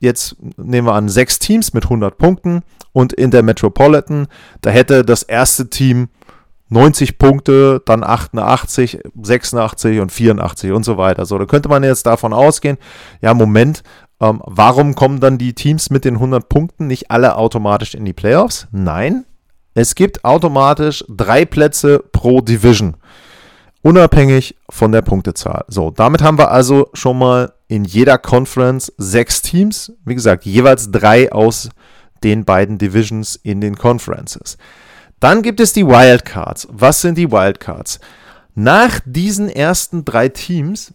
jetzt, 0.00 0.36
nehmen 0.56 0.86
wir 0.86 0.94
an, 0.94 1.08
sechs 1.08 1.38
Teams 1.38 1.72
mit 1.72 1.84
100 1.84 2.18
Punkten 2.18 2.62
und 2.92 3.12
in 3.12 3.30
der 3.30 3.42
Metropolitan, 3.42 4.28
da 4.60 4.70
hätte 4.70 5.04
das 5.04 5.22
erste 5.22 5.70
Team 5.70 6.08
90 6.68 7.18
Punkte, 7.18 7.80
dann 7.86 8.02
88, 8.02 8.98
86 9.22 10.00
und 10.00 10.10
84 10.10 10.72
und 10.72 10.84
so 10.84 10.96
weiter. 10.98 11.24
So, 11.26 11.38
da 11.38 11.44
könnte 11.44 11.68
man 11.68 11.84
jetzt 11.84 12.06
davon 12.06 12.32
ausgehen, 12.32 12.76
ja, 13.20 13.34
Moment, 13.34 13.82
ähm, 14.20 14.42
warum 14.44 14.94
kommen 14.94 15.20
dann 15.20 15.38
die 15.38 15.52
Teams 15.52 15.90
mit 15.90 16.04
den 16.04 16.14
100 16.14 16.48
Punkten 16.48 16.86
nicht 16.86 17.10
alle 17.10 17.36
automatisch 17.36 17.94
in 17.94 18.04
die 18.04 18.12
Playoffs? 18.12 18.66
Nein, 18.72 19.24
es 19.74 19.94
gibt 19.94 20.24
automatisch 20.24 21.04
drei 21.08 21.44
Plätze 21.44 22.02
pro 22.12 22.40
Division. 22.40 22.96
unabhängig 23.82 24.56
von 24.68 24.90
der 24.90 25.02
Punktezahl. 25.02 25.64
So, 25.68 25.92
damit 25.92 26.20
haben 26.20 26.38
wir 26.38 26.50
also 26.50 26.88
schon 26.92 27.18
mal 27.18 27.52
in 27.68 27.84
jeder 27.84 28.18
Conference 28.18 28.92
sechs 28.98 29.42
Teams. 29.42 29.92
Wie 30.04 30.16
gesagt, 30.16 30.44
jeweils 30.44 30.90
drei 30.90 31.30
aus 31.30 31.68
den 32.24 32.44
beiden 32.44 32.78
Divisions 32.78 33.36
in 33.36 33.60
den 33.60 33.76
Conferences. 33.76 34.56
Dann 35.20 35.42
gibt 35.42 35.60
es 35.60 35.72
die 35.72 35.86
Wildcards. 35.86 36.68
Was 36.70 37.00
sind 37.00 37.16
die 37.16 37.30
Wildcards? 37.30 38.00
Nach 38.54 39.00
diesen 39.04 39.48
ersten 39.48 40.04
drei 40.04 40.28
Teams 40.28 40.92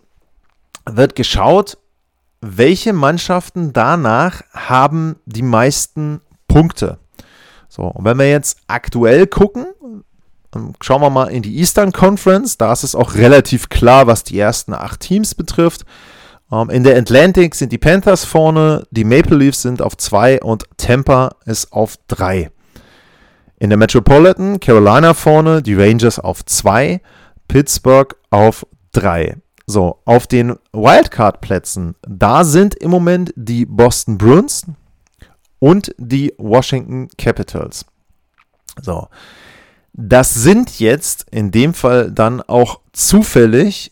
wird 0.89 1.15
geschaut, 1.15 1.77
welche 2.41 2.93
Mannschaften 2.93 3.71
danach 3.71 4.41
haben 4.51 5.17
die 5.25 5.43
meisten 5.43 6.21
Punkte. 6.47 6.97
So, 7.69 7.83
und 7.83 8.03
wenn 8.03 8.17
wir 8.17 8.29
jetzt 8.29 8.57
aktuell 8.67 9.27
gucken, 9.27 9.67
schauen 10.81 11.01
wir 11.01 11.09
mal 11.09 11.27
in 11.27 11.41
die 11.41 11.57
Eastern 11.57 11.91
Conference. 11.91 12.57
Da 12.57 12.73
ist 12.73 12.83
es 12.83 12.95
auch 12.95 13.15
relativ 13.15 13.69
klar, 13.69 14.07
was 14.07 14.23
die 14.23 14.37
ersten 14.37 14.73
acht 14.73 14.99
Teams 14.99 15.35
betrifft. 15.35 15.85
Ähm, 16.51 16.69
in 16.69 16.83
der 16.83 16.97
Atlantic 16.97 17.55
sind 17.55 17.71
die 17.71 17.77
Panthers 17.77 18.25
vorne, 18.25 18.85
die 18.91 19.03
Maple 19.03 19.37
Leafs 19.37 19.61
sind 19.61 19.81
auf 19.81 19.95
zwei 19.97 20.41
und 20.41 20.65
Tampa 20.77 21.35
ist 21.45 21.71
auf 21.71 21.97
drei. 22.07 22.51
In 23.62 23.70
der 23.70 23.77
Metropolitan 23.77 24.60
Carolina 24.60 25.13
vorne, 25.13 25.62
die 25.62 25.75
Rangers 25.75 26.18
auf 26.18 26.44
zwei, 26.46 27.00
Pittsburgh 27.48 28.15
auf 28.32 28.65
drei. 28.91 29.38
So, 29.68 30.00
auf 30.03 30.25
den 30.25 30.56
Wildcard-Plätzen, 30.74 31.94
da 32.01 32.44
sind 32.44 32.74
im 32.74 32.89
Moment 32.89 33.32
die 33.36 33.68
Boston 33.68 34.18
Bruins 34.18 34.65
und 35.60 35.94
die 36.00 36.34
Washington 36.39 37.08
Capitals. 37.20 37.86
So, 38.82 39.10
das 39.94 40.34
sind 40.34 40.80
jetzt 40.80 41.27
in 41.30 41.51
dem 41.51 41.75
Fall 41.75 42.12
dann 42.12 42.41
auch 42.41 42.80
zufällig 42.94 43.91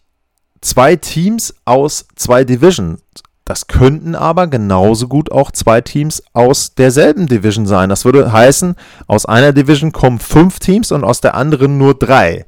zwei 0.62 0.96
Teams 0.96 1.54
aus 1.66 2.08
zwei 2.16 2.44
Divisions. 2.44 3.02
Das 3.50 3.66
könnten 3.66 4.14
aber 4.14 4.46
genauso 4.46 5.08
gut 5.08 5.32
auch 5.32 5.50
zwei 5.50 5.82
Teams 5.82 6.22
aus 6.34 6.76
derselben 6.76 7.26
Division 7.26 7.66
sein. 7.66 7.90
Das 7.90 8.06
würde 8.06 8.32
heißen, 8.32 8.76
aus 9.08 9.26
einer 9.26 9.54
Division 9.54 9.92
kommen 9.92 10.20
fünf 10.20 10.60
Teams 10.60 10.92
und 10.92 11.04
aus 11.04 11.20
der 11.20 11.34
anderen 11.34 11.80
nur 11.80 11.96
drei. 11.96 12.46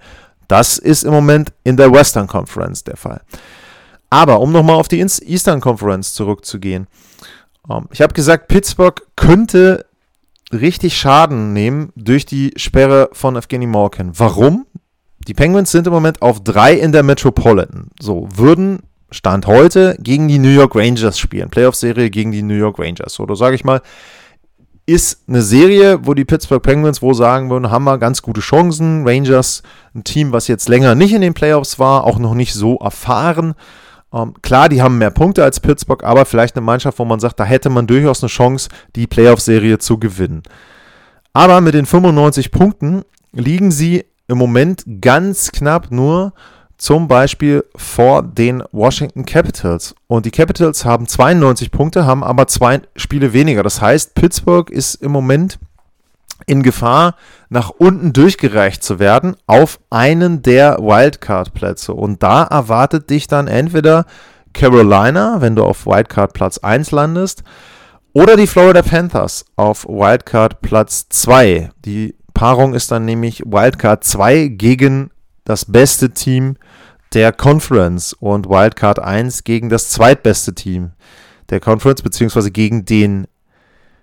Das 0.48 0.78
ist 0.78 1.04
im 1.04 1.12
Moment 1.12 1.54
in 1.64 1.76
der 1.76 1.92
Western 1.92 2.28
Conference 2.28 2.84
der 2.84 2.98
Fall. 2.98 3.22
Aber 4.12 4.42
um 4.42 4.52
nochmal 4.52 4.76
auf 4.76 4.90
die 4.90 5.00
Eastern 5.00 5.60
Conference 5.60 6.14
zurückzugehen. 6.14 6.86
Ähm, 7.68 7.88
ich 7.92 8.04
habe 8.04 8.14
gesagt, 8.14 8.48
Pittsburgh 8.48 9.02
könnte 9.16 9.88
richtig 10.54 10.96
Schaden 10.96 11.52
nehmen 11.52 11.92
durch 11.96 12.28
die 12.28 12.54
Sperre 12.58 13.10
von 13.14 13.36
Evgeny 13.36 13.66
Malkin. 13.66 14.12
Warum? 14.20 14.68
Die 15.28 15.34
Penguins 15.34 15.72
sind 15.72 15.88
im 15.88 15.94
Moment 15.94 16.22
auf 16.22 16.44
drei 16.44 16.76
in 16.76 16.92
der 16.92 17.02
Metropolitan. 17.02 17.88
So, 18.00 18.28
würden 18.36 18.84
Stand 19.12 19.46
heute 19.46 19.98
gegen 20.00 20.28
die 20.28 20.40
New 20.40 20.50
York 20.50 20.76
Rangers 20.76 21.20
spielen. 21.20 21.50
Playoff-Serie 21.50 22.10
gegen 22.10 22.32
die 22.32 22.44
New 22.44 22.56
York 22.56 22.80
Rangers. 22.80 23.20
Oder 23.20 23.36
sage 23.36 23.56
ich 23.56 23.64
mal, 23.64 23.82
ist 24.86 25.24
eine 25.28 25.42
Serie, 25.42 26.00
wo 26.04 26.14
die 26.14 26.26
Pittsburgh 26.26 26.64
Penguins 26.64 27.02
wohl 27.02 27.14
sagen 27.14 27.50
würden, 27.50 27.70
haben 27.70 27.84
wir 27.84 27.98
ganz 27.98 28.22
gute 28.22 28.42
Chancen. 28.42 29.08
Rangers, 29.08 29.64
ein 29.94 30.04
Team, 30.04 30.32
was 30.32 30.48
jetzt 30.48 30.70
länger 30.70 30.96
nicht 30.96 31.14
in 31.14 31.22
den 31.22 31.34
Playoffs 31.34 31.78
war, 31.78 32.06
auch 32.06 32.20
noch 32.20 32.34
nicht 32.34 32.54
so 32.54 32.78
erfahren. 32.78 33.54
Ähm, 34.14 34.34
klar, 34.42 34.70
die 34.70 34.82
haben 34.82 34.98
mehr 34.98 35.12
Punkte 35.12 35.44
als 35.44 35.60
Pittsburgh, 35.60 36.04
aber 36.04 36.26
vielleicht 36.26 36.56
eine 36.56 36.66
Mannschaft, 36.66 37.00
wo 37.00 37.06
man 37.06 37.20
sagt, 37.20 37.40
da 37.40 37.44
hätte 37.44 37.70
man 37.70 37.88
durchaus 37.88 38.24
eine 38.24 38.30
Chance, 38.30 38.70
die 38.96 39.08
Playoff-Serie 39.08 39.78
zu 39.78 39.98
gewinnen. 40.00 40.44
Aber 41.34 41.62
mit 41.62 41.74
den 41.74 41.86
95 41.86 42.52
Punkten 42.52 43.04
liegen 43.32 43.72
sie 43.72 44.06
im 44.28 44.38
Moment 44.38 44.84
ganz 45.00 45.52
knapp 45.52 45.92
nur 45.92 46.34
zum 46.82 47.08
Beispiel 47.08 47.64
vor 47.76 48.24
den 48.24 48.64
Washington 48.72 49.24
Capitals. 49.24 49.94
Und 50.08 50.26
die 50.26 50.32
Capitals 50.32 50.84
haben 50.84 51.08
92 51.08 51.70
Punkte, 51.70 52.08
haben 52.08 52.24
aber 52.24 52.48
zwei 52.48 52.82
Spiele 52.96 53.34
weniger. 53.34 53.62
Das 53.62 53.82
heißt, 53.82 54.16
Pittsburgh 54.16 54.68
ist 54.72 54.96
im 54.96 55.12
Moment 55.12 55.60
in 56.48 56.64
Gefahr, 56.64 57.18
nach 57.50 57.70
unten 57.70 58.14
durchgereicht 58.14 58.84
zu 58.84 58.98
werden 58.98 59.36
auf 59.46 59.80
einen 59.92 60.42
der 60.42 60.80
Wildcard-Plätze. 60.80 61.94
Und 61.94 62.24
da 62.24 62.46
erwartet 62.46 63.12
dich 63.12 63.28
dann 63.28 63.48
entweder 63.48 64.08
Carolina, 64.52 65.40
wenn 65.40 65.56
du 65.56 65.64
auf 65.64 65.86
Wildcard 65.86 66.34
Platz 66.34 66.58
1 66.58 66.90
landest, 66.90 67.44
oder 68.14 68.36
die 68.36 68.48
Florida 68.48 68.82
Panthers 68.82 69.46
auf 69.56 69.86
Wildcard 69.86 70.62
Platz 70.62 71.06
2. 71.10 71.70
Die 71.86 72.16
Paarung 72.34 72.74
ist 72.74 72.90
dann 72.90 73.06
nämlich 73.06 73.44
Wildcard 73.46 74.04
2 74.04 74.48
gegen 74.48 75.11
das 75.44 75.66
beste 75.66 76.12
Team 76.12 76.58
der 77.14 77.34
Conference 77.34 78.14
und 78.14 78.48
Wildcard 78.48 79.00
1 79.00 79.44
gegen 79.44 79.70
das 79.70 79.90
zweitbeste 79.90 80.54
Team 80.56 80.92
der 81.50 81.60
Conference, 81.60 82.02
beziehungsweise 82.02 82.52
gegen 82.52 82.86
den 82.86 83.28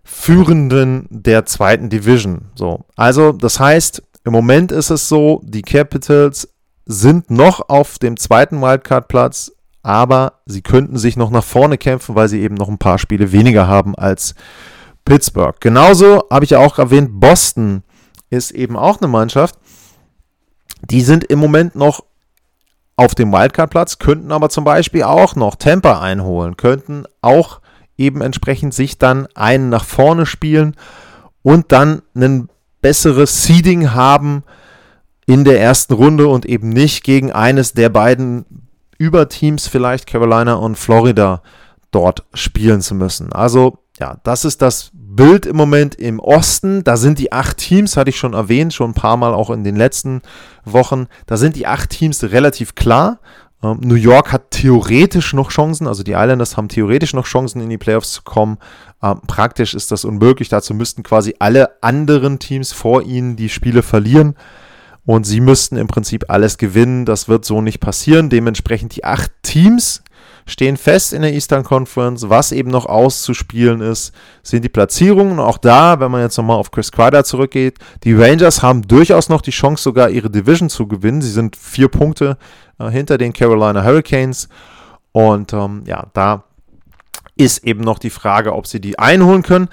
Führenden 0.04 1.06
der 1.10 1.46
zweiten 1.46 1.90
Division. 1.90 2.46
So, 2.54 2.84
also 2.96 3.32
das 3.32 3.60
heißt, 3.60 4.02
im 4.24 4.32
Moment 4.32 4.72
ist 4.72 4.90
es 4.90 5.08
so, 5.08 5.40
die 5.44 5.62
Capitals 5.62 6.48
sind 6.86 7.30
noch 7.30 7.68
auf 7.68 7.98
dem 7.98 8.16
zweiten 8.16 8.60
Wildcard-Platz, 8.60 9.52
aber 9.82 10.40
sie 10.46 10.62
könnten 10.62 10.98
sich 10.98 11.16
noch 11.16 11.30
nach 11.30 11.44
vorne 11.44 11.78
kämpfen, 11.78 12.14
weil 12.14 12.28
sie 12.28 12.40
eben 12.40 12.54
noch 12.54 12.68
ein 12.68 12.78
paar 12.78 12.98
Spiele 12.98 13.32
weniger 13.32 13.66
haben 13.66 13.94
als 13.94 14.34
Pittsburgh. 15.04 15.58
Genauso 15.60 16.24
habe 16.30 16.44
ich 16.44 16.50
ja 16.50 16.58
auch 16.58 16.78
erwähnt, 16.78 17.20
Boston 17.20 17.82
ist 18.30 18.50
eben 18.50 18.76
auch 18.76 19.00
eine 19.00 19.08
Mannschaft. 19.08 19.56
Die 20.90 21.00
sind 21.02 21.24
im 21.24 21.38
Moment 21.38 21.74
noch 21.74 22.04
auf 22.96 23.14
dem 23.14 23.32
Wildcard-Platz, 23.32 23.98
könnten 23.98 24.32
aber 24.32 24.48
zum 24.48 24.64
Beispiel 24.64 25.04
auch 25.04 25.36
noch 25.36 25.54
Tampa 25.54 26.00
einholen, 26.00 26.56
könnten 26.56 27.04
auch 27.20 27.60
eben 27.96 28.22
entsprechend 28.22 28.74
sich 28.74 28.98
dann 28.98 29.28
einen 29.34 29.68
nach 29.68 29.84
vorne 29.84 30.26
spielen 30.26 30.74
und 31.42 31.72
dann 31.72 32.02
ein 32.14 32.48
besseres 32.80 33.44
Seeding 33.44 33.92
haben 33.92 34.44
in 35.26 35.44
der 35.44 35.60
ersten 35.60 35.94
Runde 35.94 36.26
und 36.28 36.46
eben 36.46 36.70
nicht 36.70 37.04
gegen 37.04 37.32
eines 37.32 37.72
der 37.72 37.88
beiden 37.88 38.46
Überteams, 38.98 39.68
vielleicht 39.68 40.06
Carolina 40.06 40.54
und 40.54 40.76
Florida, 40.76 41.42
dort 41.90 42.24
spielen 42.34 42.80
zu 42.80 42.94
müssen. 42.94 43.32
Also 43.32 43.78
ja, 43.98 44.18
das 44.22 44.44
ist 44.44 44.62
das 44.62 44.90
Bild 45.18 45.46
im 45.46 45.57
Moment 45.57 45.96
im 45.96 46.20
Osten. 46.20 46.85
Da 46.85 46.96
sind 46.96 47.18
die 47.18 47.33
acht 47.33 47.57
Teams, 47.57 47.96
hatte 47.96 48.11
ich 48.11 48.16
schon 48.16 48.35
erwähnt, 48.35 48.72
schon 48.72 48.92
ein 48.92 48.94
paar 48.94 49.16
Mal 49.16 49.35
auch 49.35 49.50
in 49.50 49.64
den 49.64 49.74
letzten 49.74 50.22
Wochen. 50.64 51.09
Da 51.26 51.37
sind 51.37 51.57
die 51.57 51.66
acht 51.66 51.90
Teams 51.90 52.22
relativ 52.22 52.76
klar. 52.76 53.18
Ähm, 53.61 53.78
New 53.81 53.96
York 53.96 54.31
hat 54.33 54.52
theoretisch 54.52 55.33
noch 55.33 55.50
Chancen, 55.50 55.88
also 55.88 56.04
die 56.04 56.12
Islanders 56.12 56.57
haben 56.57 56.68
theoretisch 56.68 57.14
noch 57.14 57.26
Chancen, 57.26 57.61
in 57.61 57.68
die 57.68 57.78
Playoffs 57.78 58.12
zu 58.12 58.22
kommen. 58.22 58.59
Ähm, 59.02 59.20
praktisch 59.26 59.74
ist 59.74 59.90
das 59.90 60.04
unmöglich. 60.04 60.50
Dazu 60.50 60.72
müssten 60.72 61.02
quasi 61.02 61.35
alle 61.40 61.83
anderen 61.83 62.38
Teams 62.38 62.70
vor 62.70 63.02
ihnen 63.02 63.35
die 63.35 63.48
Spiele 63.48 63.83
verlieren. 63.83 64.37
Und 65.04 65.24
sie 65.24 65.40
müssten 65.40 65.78
im 65.78 65.88
Prinzip 65.88 66.26
alles 66.28 66.59
gewinnen. 66.59 67.07
Das 67.07 67.28
wird 67.28 67.44
so 67.44 67.61
nicht 67.61 67.81
passieren. 67.81 68.31
Dementsprechend 68.31 68.94
die 68.94 69.02
acht 69.02 69.33
Teams 69.42 70.04
stehen 70.48 70.76
fest 70.76 71.12
in 71.12 71.22
der 71.22 71.32
Eastern 71.32 71.62
Conference. 71.62 72.28
Was 72.28 72.50
eben 72.50 72.70
noch 72.70 72.87
auszuspielen 72.87 73.80
ist, 73.80 74.12
sind 74.42 74.64
die 74.64 74.68
Platzierungen. 74.68 75.38
Auch 75.38 75.58
da, 75.58 76.00
wenn 76.00 76.11
man 76.11 76.22
jetzt 76.22 76.37
nochmal 76.37 76.56
auf 76.56 76.70
Chris 76.70 76.90
Kreider 76.90 77.22
zurückgeht, 77.22 77.78
die 78.02 78.14
Rangers 78.14 78.62
haben 78.62 78.82
durchaus 78.82 79.28
noch 79.28 79.42
die 79.42 79.52
Chance, 79.52 79.82
sogar 79.82 80.11
ihre 80.11 80.30
Division 80.30 80.70
zu 80.70 80.88
gewinnen. 80.88 81.22
Sie 81.22 81.30
sind 81.30 81.54
vier 81.54 81.88
Punkte 81.88 82.38
äh, 82.78 82.90
hinter 82.90 83.18
den 83.18 83.32
Carolina 83.32 83.84
Hurricanes. 83.84 84.48
Und 85.12 85.52
ähm, 85.52 85.82
ja, 85.87 86.06
da 86.14 86.44
ist 87.37 87.64
eben 87.64 87.82
noch 87.82 87.98
die 87.98 88.11
Frage, 88.11 88.54
ob 88.54 88.66
sie 88.66 88.80
die 88.80 88.98
einholen 88.98 89.42
können. 89.42 89.68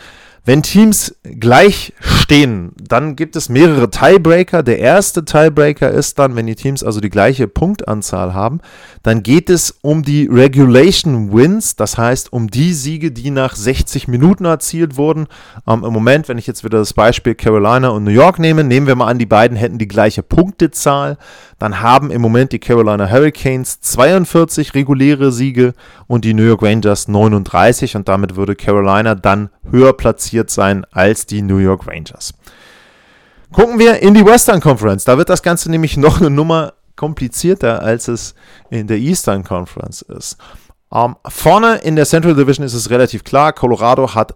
Wenn 0.48 0.62
Teams 0.62 1.16
gleich 1.24 1.92
stehen, 2.00 2.74
dann 2.80 3.16
gibt 3.16 3.36
es 3.36 3.50
mehrere 3.50 3.90
Tiebreaker. 3.90 4.62
Der 4.62 4.78
erste 4.78 5.26
Tiebreaker 5.26 5.90
ist 5.90 6.20
dann, 6.20 6.36
wenn 6.36 6.46
die 6.46 6.54
Teams 6.54 6.84
also 6.84 7.00
die 7.00 7.10
gleiche 7.10 7.48
Punktanzahl 7.48 8.36
haben, 8.36 8.62
dann 9.02 9.24
geht 9.24 9.50
es 9.50 9.76
um 9.82 10.04
die 10.04 10.28
Regulation 10.32 11.34
Wins, 11.34 11.76
das 11.76 11.98
heißt 11.98 12.32
um 12.32 12.48
die 12.48 12.74
Siege, 12.74 13.12
die 13.12 13.32
nach 13.32 13.56
60 13.56 14.08
Minuten 14.08 14.46
erzielt 14.46 14.98
wurden. 14.98 15.26
Ähm, 15.68 15.84
Im 15.84 15.92
Moment, 15.92 16.30
wenn 16.30 16.38
ich 16.38 16.46
jetzt 16.46 16.64
wieder 16.64 16.78
das 16.78 16.94
Beispiel 16.94 17.34
Carolina 17.34 17.90
und 17.90 18.04
New 18.04 18.12
York 18.12 18.38
nehme, 18.38 18.64
nehmen 18.64 18.86
wir 18.86 18.96
mal 18.96 19.08
an, 19.08 19.18
die 19.18 19.26
beiden 19.26 19.58
hätten 19.58 19.80
die 19.80 19.88
gleiche 19.88 20.22
Punktezahl, 20.22 21.18
dann 21.60 21.82
haben 21.82 22.12
im 22.12 22.22
Moment 22.22 22.52
die 22.52 22.60
Carolina 22.60 23.10
Hurricanes 23.10 23.80
42 23.80 24.74
reguläre 24.74 25.32
Siege 25.32 25.74
und 26.08 26.26
die 26.26 26.34
New 26.34 26.44
York 26.44 26.62
Rangers 26.62 27.08
39 27.08 27.96
und 27.96 28.10
damit 28.10 28.36
würde 28.36 28.56
Carolina 28.56 29.16
dann 29.16 29.50
höher 29.72 29.94
platziert 29.94 30.50
sein 30.50 30.86
als 30.92 31.26
die 31.26 31.42
New 31.42 31.58
York 31.58 31.88
Rangers. 31.88 32.34
Gucken 33.52 33.80
wir 33.80 34.00
in 34.00 34.14
die 34.14 34.26
Western 34.26 34.60
Conference. 34.60 35.06
Da 35.06 35.18
wird 35.18 35.30
das 35.30 35.42
Ganze 35.42 35.72
nämlich 35.72 35.96
noch 35.98 36.20
eine 36.20 36.30
Nummer 36.30 36.74
komplizierter, 36.96 37.82
als 37.82 38.08
es 38.08 38.36
in 38.70 38.88
der 38.88 38.98
Eastern 38.98 39.44
Conference 39.44 40.02
ist. 40.02 40.38
Ähm, 40.92 41.16
vorne 41.28 41.76
in 41.76 41.96
der 41.96 42.06
Central 42.06 42.36
Division 42.36 42.66
ist 42.66 42.74
es 42.74 42.90
relativ 42.90 43.24
klar. 43.24 43.54
Colorado 43.54 44.14
hat 44.14 44.36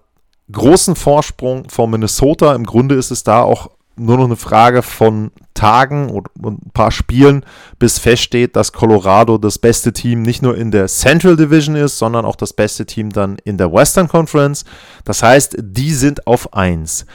großen 0.51 0.95
Vorsprung 0.95 1.69
vor 1.69 1.87
Minnesota. 1.87 2.55
Im 2.55 2.65
Grunde 2.65 2.95
ist 2.95 3.11
es 3.11 3.23
da 3.23 3.41
auch 3.41 3.69
nur 3.99 4.17
noch 4.17 4.25
eine 4.25 4.35
Frage 4.35 4.81
von 4.81 5.31
Tagen 5.53 6.09
und, 6.09 6.27
ein 6.41 6.71
paar 6.73 6.91
Spielen, 6.91 7.45
bis 7.79 7.99
feststeht, 7.99 8.55
dass 8.55 8.71
Colorado 8.71 9.37
das 9.37 9.59
beste 9.59 9.93
Team 9.93 10.21
nicht 10.21 10.41
nur 10.41 10.57
in 10.57 10.71
der 10.71 10.87
Central 10.87 11.35
Division 11.35 11.75
ist, 11.75 11.97
sondern 11.97 12.25
auch 12.25 12.35
das 12.35 12.53
beste 12.53 12.85
Team 12.85 13.11
dann 13.11 13.37
in 13.43 13.57
der 13.57 13.73
Western 13.73 14.07
Conference. 14.07 14.63
Das 15.03 15.21
heißt, 15.21 15.57
die 15.59 15.93
sind 15.93 16.27
auf 16.27 16.53
1. 16.53 17.05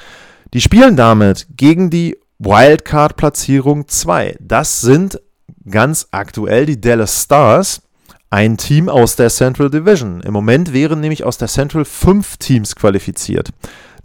Die 0.52 0.60
spielen 0.60 0.96
damit 0.96 1.46
gegen 1.56 1.90
die 1.90 2.18
Wildcard-Platzierung 2.38 3.88
2. 3.88 4.36
Das 4.40 4.80
sind 4.80 5.20
ganz 5.68 6.08
aktuell 6.10 6.66
die 6.66 6.80
Dallas 6.80 7.22
Stars, 7.22 7.82
ein 8.30 8.56
Team 8.56 8.88
aus 8.88 9.16
der 9.16 9.30
Central 9.30 9.70
Division. 9.70 10.20
Im 10.20 10.32
Moment 10.32 10.72
wären 10.72 11.00
nämlich 11.00 11.24
aus 11.24 11.38
der 11.38 11.48
Central 11.48 11.84
fünf 11.84 12.36
Teams 12.36 12.74
qualifiziert. 12.74 13.50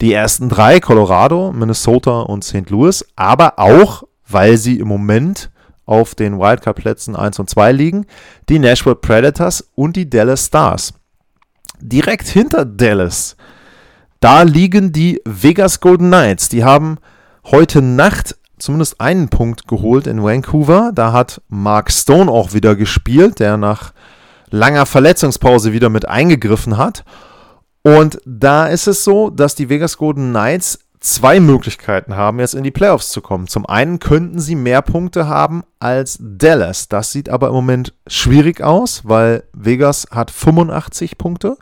Die 0.01 0.13
ersten 0.13 0.47
drei, 0.47 0.79
Colorado, 0.79 1.51
Minnesota 1.51 2.21
und 2.21 2.43
St. 2.43 2.69
Louis, 2.69 3.05
aber 3.15 3.59
auch, 3.59 4.03
weil 4.27 4.57
sie 4.57 4.79
im 4.79 4.87
Moment 4.87 5.49
auf 5.85 6.15
den 6.15 6.39
Wildcard-Plätzen 6.39 7.15
1 7.15 7.39
und 7.39 7.49
2 7.49 7.71
liegen, 7.71 8.05
die 8.47 8.59
Nashville 8.59 8.95
Predators 8.95 9.67
und 9.75 9.95
die 9.95 10.09
Dallas 10.09 10.45
Stars. 10.45 10.93
Direkt 11.81 12.27
hinter 12.27 12.63
Dallas, 12.63 13.35
da 14.19 14.43
liegen 14.43 14.91
die 14.91 15.21
Vegas 15.25 15.79
Golden 15.79 16.07
Knights. 16.07 16.49
Die 16.49 16.63
haben 16.63 16.97
heute 17.45 17.81
Nacht 17.81 18.35
zumindest 18.57 18.99
einen 18.99 19.29
Punkt 19.29 19.67
geholt 19.67 20.07
in 20.07 20.21
Vancouver. 20.21 20.91
Da 20.93 21.13
hat 21.13 21.41
Mark 21.47 21.91
Stone 21.91 22.29
auch 22.29 22.53
wieder 22.53 22.75
gespielt, 22.75 23.39
der 23.39 23.57
nach 23.57 23.93
langer 24.49 24.85
Verletzungspause 24.85 25.73
wieder 25.73 25.89
mit 25.89 26.07
eingegriffen 26.07 26.77
hat. 26.77 27.05
Und 27.83 28.19
da 28.25 28.67
ist 28.67 28.87
es 28.87 29.03
so, 29.03 29.29
dass 29.29 29.55
die 29.55 29.69
Vegas 29.69 29.97
Golden 29.97 30.29
Knights 30.29 30.79
zwei 30.99 31.39
Möglichkeiten 31.39 32.15
haben, 32.15 32.39
jetzt 32.39 32.55
in 32.55 32.63
die 32.63 32.71
Playoffs 32.71 33.09
zu 33.09 33.21
kommen. 33.21 33.47
Zum 33.47 33.65
einen 33.65 33.99
könnten 33.99 34.39
sie 34.39 34.55
mehr 34.55 34.81
Punkte 34.81 35.27
haben 35.27 35.63
als 35.79 36.17
Dallas. 36.19 36.89
Das 36.89 37.11
sieht 37.11 37.29
aber 37.29 37.47
im 37.47 37.53
Moment 37.53 37.93
schwierig 38.07 38.61
aus, 38.61 39.03
weil 39.05 39.43
Vegas 39.53 40.07
hat 40.11 40.29
85 40.29 41.17
Punkte 41.17 41.57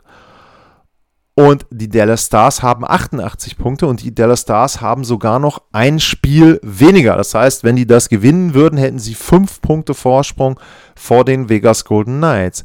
und 1.38 1.66
die 1.70 1.88
Dallas 1.88 2.26
Stars 2.26 2.64
haben 2.64 2.84
88 2.84 3.56
Punkte 3.56 3.86
und 3.86 4.02
die 4.02 4.12
Dallas 4.12 4.40
Stars 4.40 4.80
haben 4.80 5.04
sogar 5.04 5.38
noch 5.38 5.62
ein 5.70 6.00
Spiel 6.00 6.58
weniger. 6.64 7.16
Das 7.16 7.32
heißt, 7.32 7.62
wenn 7.62 7.76
die 7.76 7.86
das 7.86 8.08
gewinnen 8.08 8.54
würden, 8.54 8.76
hätten 8.76 8.98
sie 8.98 9.14
fünf 9.14 9.60
Punkte 9.60 9.94
Vorsprung 9.94 10.58
vor 10.96 11.24
den 11.24 11.48
Vegas 11.48 11.84
Golden 11.84 12.16
Knights. 12.16 12.64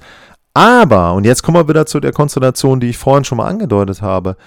Aber, 0.53 1.13
und 1.13 1.25
jetzt 1.25 1.41
kommen 1.41 1.57
wir 1.57 1.67
wieder 1.67 1.85
zu 1.85 1.99
der 1.99 2.11
Konstellation, 2.11 2.79
die 2.79 2.89
ich 2.89 2.97
vorhin 2.97 3.23
schon 3.23 3.39
mal 3.39 3.47
angedeutet 3.47 4.01
habe. 4.01 4.37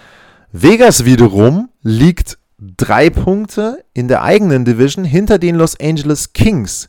Vegas 0.52 1.04
wiederum 1.04 1.68
liegt 1.82 2.38
drei 2.58 3.10
Punkte 3.10 3.84
in 3.92 4.08
der 4.08 4.22
eigenen 4.22 4.64
Division 4.64 5.04
hinter 5.04 5.38
den 5.38 5.56
Los 5.56 5.78
Angeles 5.80 6.32
Kings. 6.32 6.88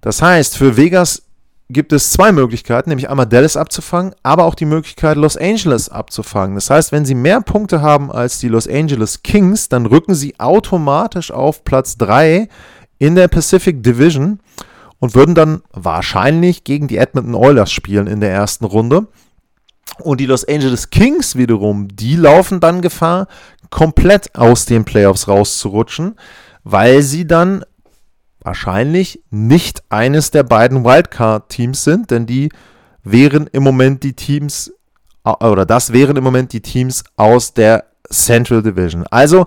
Das 0.00 0.22
heißt, 0.22 0.56
für 0.56 0.76
Vegas 0.76 1.22
gibt 1.70 1.92
es 1.92 2.12
zwei 2.12 2.30
Möglichkeiten, 2.30 2.90
nämlich 2.90 3.10
einmal 3.10 3.26
Dallas 3.26 3.56
abzufangen, 3.56 4.14
aber 4.22 4.44
auch 4.44 4.54
die 4.54 4.66
Möglichkeit, 4.66 5.16
Los 5.16 5.36
Angeles 5.36 5.88
abzufangen. 5.88 6.54
Das 6.54 6.70
heißt, 6.70 6.92
wenn 6.92 7.04
sie 7.04 7.14
mehr 7.14 7.40
Punkte 7.40 7.82
haben 7.82 8.12
als 8.12 8.38
die 8.38 8.48
Los 8.48 8.68
Angeles 8.68 9.22
Kings, 9.22 9.68
dann 9.68 9.86
rücken 9.86 10.14
sie 10.14 10.38
automatisch 10.38 11.30
auf 11.30 11.64
Platz 11.64 11.96
3 11.96 12.48
in 12.98 13.14
der 13.14 13.28
Pacific 13.28 13.82
Division 13.82 14.40
und 14.98 15.14
würden 15.14 15.34
dann 15.34 15.62
wahrscheinlich 15.72 16.64
gegen 16.64 16.88
die 16.88 16.96
Edmonton 16.96 17.34
Oilers 17.34 17.70
spielen 17.72 18.06
in 18.06 18.20
der 18.20 18.32
ersten 18.32 18.64
Runde. 18.64 19.06
Und 20.00 20.20
die 20.20 20.26
Los 20.26 20.46
Angeles 20.46 20.90
Kings 20.90 21.36
wiederum, 21.36 21.88
die 21.88 22.16
laufen 22.16 22.60
dann 22.60 22.80
Gefahr, 22.80 23.28
komplett 23.70 24.34
aus 24.34 24.66
den 24.66 24.84
Playoffs 24.84 25.28
rauszurutschen, 25.28 26.16
weil 26.62 27.02
sie 27.02 27.26
dann 27.26 27.64
wahrscheinlich 28.40 29.22
nicht 29.30 29.82
eines 29.88 30.30
der 30.30 30.42
beiden 30.42 30.84
Wildcard-Teams 30.84 31.84
sind, 31.84 32.10
denn 32.10 32.26
die 32.26 32.50
wären 33.02 33.46
im 33.52 33.62
Moment 33.62 34.02
die 34.02 34.14
Teams, 34.14 34.72
oder 35.24 35.66
das 35.66 35.92
wären 35.92 36.16
im 36.16 36.24
Moment 36.24 36.52
die 36.52 36.60
Teams 36.60 37.04
aus 37.16 37.54
der 37.54 37.84
Central 38.10 38.62
Division. 38.62 39.06
Also 39.10 39.46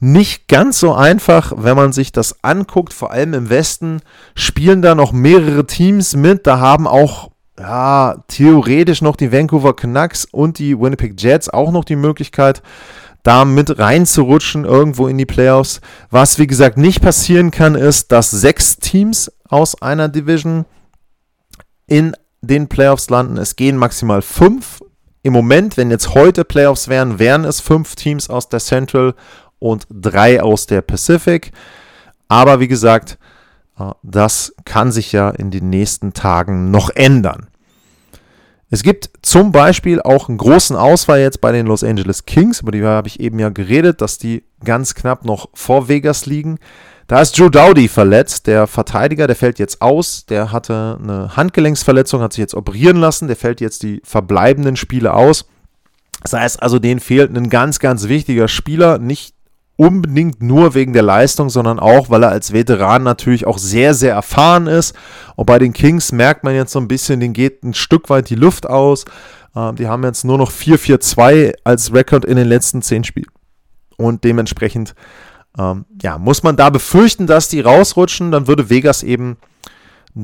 nicht 0.00 0.48
ganz 0.48 0.78
so 0.78 0.94
einfach, 0.94 1.52
wenn 1.56 1.76
man 1.76 1.92
sich 1.92 2.12
das 2.12 2.44
anguckt. 2.44 2.92
Vor 2.92 3.10
allem 3.10 3.34
im 3.34 3.50
Westen 3.50 4.00
spielen 4.34 4.82
da 4.82 4.94
noch 4.94 5.12
mehrere 5.12 5.66
Teams 5.66 6.14
mit. 6.14 6.46
Da 6.46 6.58
haben 6.60 6.86
auch 6.86 7.30
ja, 7.58 8.22
theoretisch 8.28 9.02
noch 9.02 9.16
die 9.16 9.32
Vancouver 9.32 9.74
Canucks 9.74 10.24
und 10.24 10.58
die 10.58 10.78
Winnipeg 10.78 11.20
Jets 11.20 11.48
auch 11.48 11.72
noch 11.72 11.84
die 11.84 11.96
Möglichkeit, 11.96 12.62
da 13.24 13.44
mit 13.44 13.78
reinzurutschen 13.78 14.64
irgendwo 14.64 15.08
in 15.08 15.18
die 15.18 15.26
Playoffs. 15.26 15.80
Was 16.10 16.38
wie 16.38 16.46
gesagt 16.46 16.78
nicht 16.78 17.02
passieren 17.02 17.50
kann, 17.50 17.74
ist, 17.74 18.12
dass 18.12 18.30
sechs 18.30 18.76
Teams 18.76 19.32
aus 19.48 19.82
einer 19.82 20.08
Division 20.08 20.64
in 21.88 22.14
den 22.40 22.68
Playoffs 22.68 23.10
landen. 23.10 23.36
Es 23.38 23.56
gehen 23.56 23.76
maximal 23.76 24.22
fünf. 24.22 24.80
Im 25.24 25.32
Moment, 25.32 25.76
wenn 25.76 25.90
jetzt 25.90 26.14
heute 26.14 26.44
Playoffs 26.44 26.86
wären, 26.86 27.18
wären 27.18 27.44
es 27.44 27.60
fünf 27.60 27.96
Teams 27.96 28.30
aus 28.30 28.48
der 28.48 28.60
Central 28.60 29.14
und 29.58 29.86
drei 29.90 30.42
aus 30.42 30.66
der 30.66 30.82
Pacific. 30.82 31.52
Aber 32.28 32.60
wie 32.60 32.68
gesagt, 32.68 33.18
äh, 33.78 33.90
das 34.02 34.54
kann 34.64 34.92
sich 34.92 35.12
ja 35.12 35.30
in 35.30 35.50
den 35.50 35.70
nächsten 35.70 36.12
Tagen 36.12 36.70
noch 36.70 36.90
ändern. 36.90 37.48
Es 38.70 38.82
gibt 38.82 39.10
zum 39.22 39.50
Beispiel 39.50 40.02
auch 40.02 40.28
einen 40.28 40.36
großen 40.36 40.76
Ausfall 40.76 41.20
jetzt 41.20 41.40
bei 41.40 41.52
den 41.52 41.66
Los 41.66 41.82
Angeles 41.82 42.26
Kings, 42.26 42.60
über 42.60 42.70
die 42.70 42.84
habe 42.84 43.08
ich 43.08 43.18
eben 43.18 43.38
ja 43.38 43.48
geredet, 43.48 44.02
dass 44.02 44.18
die 44.18 44.44
ganz 44.62 44.94
knapp 44.94 45.24
noch 45.24 45.48
vor 45.54 45.88
Vegas 45.88 46.26
liegen. 46.26 46.58
Da 47.08 47.22
ist 47.22 47.38
Joe 47.38 47.50
Dowdy 47.50 47.88
verletzt, 47.88 48.46
der 48.46 48.66
Verteidiger, 48.66 49.26
der 49.26 49.36
fällt 49.36 49.58
jetzt 49.58 49.80
aus. 49.80 50.26
Der 50.26 50.52
hatte 50.52 50.98
eine 51.02 51.34
Handgelenksverletzung, 51.34 52.20
hat 52.20 52.34
sich 52.34 52.40
jetzt 52.40 52.54
operieren 52.54 52.98
lassen. 52.98 53.28
Der 53.28 53.36
fällt 53.36 53.62
jetzt 53.62 53.82
die 53.82 54.02
verbleibenden 54.04 54.76
Spiele 54.76 55.14
aus. 55.14 55.46
Das 56.22 56.34
heißt 56.34 56.62
also, 56.62 56.78
denen 56.78 57.00
fehlt 57.00 57.34
ein 57.34 57.48
ganz, 57.48 57.78
ganz 57.78 58.08
wichtiger 58.08 58.46
Spieler. 58.46 58.98
Nicht 58.98 59.34
unbedingt 59.78 60.42
nur 60.42 60.74
wegen 60.74 60.92
der 60.92 61.04
Leistung, 61.04 61.50
sondern 61.50 61.78
auch, 61.78 62.10
weil 62.10 62.24
er 62.24 62.30
als 62.30 62.52
Veteran 62.52 63.04
natürlich 63.04 63.46
auch 63.46 63.58
sehr, 63.58 63.94
sehr 63.94 64.12
erfahren 64.12 64.66
ist. 64.66 64.94
Und 65.36 65.46
bei 65.46 65.60
den 65.60 65.72
Kings 65.72 66.10
merkt 66.10 66.42
man 66.42 66.54
jetzt 66.54 66.72
so 66.72 66.80
ein 66.80 66.88
bisschen, 66.88 67.20
denen 67.20 67.32
geht 67.32 67.62
ein 67.62 67.74
Stück 67.74 68.10
weit 68.10 68.28
die 68.28 68.34
Luft 68.34 68.68
aus. 68.68 69.04
Ähm, 69.54 69.76
die 69.76 69.86
haben 69.86 70.02
jetzt 70.02 70.24
nur 70.24 70.36
noch 70.36 70.50
4-4-2 70.50 71.54
als 71.62 71.94
Rekord 71.94 72.24
in 72.24 72.36
den 72.36 72.48
letzten 72.48 72.82
10 72.82 73.04
Spielen. 73.04 73.30
Und 73.96 74.24
dementsprechend 74.24 74.96
ähm, 75.56 75.84
ja, 76.02 76.18
muss 76.18 76.42
man 76.42 76.56
da 76.56 76.70
befürchten, 76.70 77.28
dass 77.28 77.48
die 77.48 77.60
rausrutschen. 77.60 78.32
Dann 78.32 78.48
würde 78.48 78.70
Vegas 78.70 79.04
eben 79.04 79.36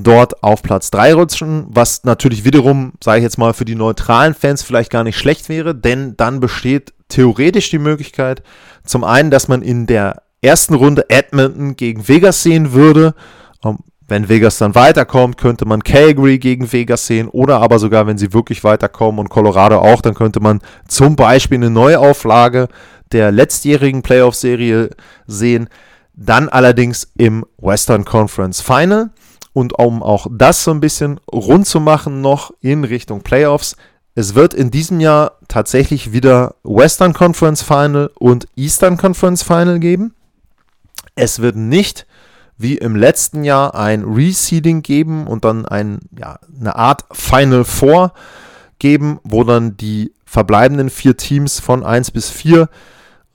dort 0.03 0.43
auf 0.43 0.61
Platz 0.61 0.91
3 0.91 1.13
rutschen, 1.13 1.65
was 1.69 2.03
natürlich 2.03 2.43
wiederum, 2.43 2.93
sage 3.01 3.19
ich 3.19 3.23
jetzt 3.23 3.37
mal, 3.37 3.53
für 3.53 3.65
die 3.65 3.75
neutralen 3.75 4.33
Fans 4.33 4.61
vielleicht 4.61 4.91
gar 4.91 5.03
nicht 5.03 5.17
schlecht 5.17 5.47
wäre, 5.47 5.73
denn 5.73 6.17
dann 6.17 6.41
besteht 6.41 6.93
theoretisch 7.07 7.69
die 7.69 7.79
Möglichkeit, 7.79 8.43
zum 8.83 9.03
einen, 9.03 9.31
dass 9.31 9.47
man 9.47 9.61
in 9.61 9.87
der 9.87 10.23
ersten 10.41 10.73
Runde 10.73 11.09
Edmonton 11.09 11.77
gegen 11.77 12.07
Vegas 12.07 12.43
sehen 12.43 12.73
würde. 12.73 13.15
Ähm, 13.63 13.79
wenn 14.07 14.29
Vegas 14.29 14.57
dann 14.59 14.75
weiterkommt, 14.75 15.37
könnte 15.37 15.65
man 15.65 15.81
Calgary 15.83 16.37
gegen 16.37 16.71
Vegas 16.71 17.07
sehen 17.07 17.27
oder 17.27 17.61
aber 17.61 17.79
sogar, 17.79 18.05
wenn 18.05 18.19
sie 18.19 18.33
wirklich 18.33 18.63
weiterkommen 18.63 19.19
und 19.19 19.29
Colorado 19.29 19.79
auch, 19.79 20.01
dann 20.01 20.13
könnte 20.13 20.41
man 20.41 20.59
zum 20.87 21.15
Beispiel 21.15 21.57
eine 21.57 21.71
Neuauflage 21.71 22.67
der 23.11 23.31
letztjährigen 23.31 24.01
Playoff-Serie 24.03 24.89
sehen. 25.25 25.69
Dann 26.13 26.49
allerdings 26.49 27.07
im 27.17 27.45
Western 27.57 28.05
Conference 28.05 28.61
Final. 28.61 29.09
Und 29.55 29.79
um 29.79 30.03
auch 30.03 30.27
das 30.29 30.65
so 30.65 30.71
ein 30.71 30.81
bisschen 30.81 31.17
rund 31.31 31.65
zu 31.65 31.79
machen, 31.79 32.19
noch 32.19 32.51
in 32.59 32.83
Richtung 32.83 33.21
Playoffs, 33.21 33.77
es 34.13 34.35
wird 34.35 34.53
in 34.53 34.69
diesem 34.69 34.99
Jahr 34.99 35.37
tatsächlich 35.47 36.11
wieder 36.11 36.55
Western 36.63 37.13
Conference 37.13 37.61
Final 37.61 38.11
und 38.19 38.49
Eastern 38.57 38.97
Conference 38.97 39.43
Final 39.43 39.79
geben. 39.79 40.13
Es 41.15 41.39
wird 41.39 41.55
nicht 41.55 42.05
wie 42.57 42.75
im 42.75 42.97
letzten 42.97 43.45
Jahr 43.45 43.75
ein 43.75 44.03
Reseeding 44.03 44.81
geben 44.81 45.25
und 45.25 45.45
dann 45.45 45.65
ein, 45.65 45.99
ja, 46.19 46.37
eine 46.59 46.75
Art 46.75 47.05
Final 47.13 47.63
Four 47.63 48.11
geben, 48.79 49.21
wo 49.23 49.45
dann 49.45 49.77
die 49.77 50.11
verbleibenden 50.25 50.89
vier 50.89 51.15
Teams 51.15 51.61
von 51.61 51.81
1 51.81 52.11
bis 52.11 52.29
4 52.29 52.67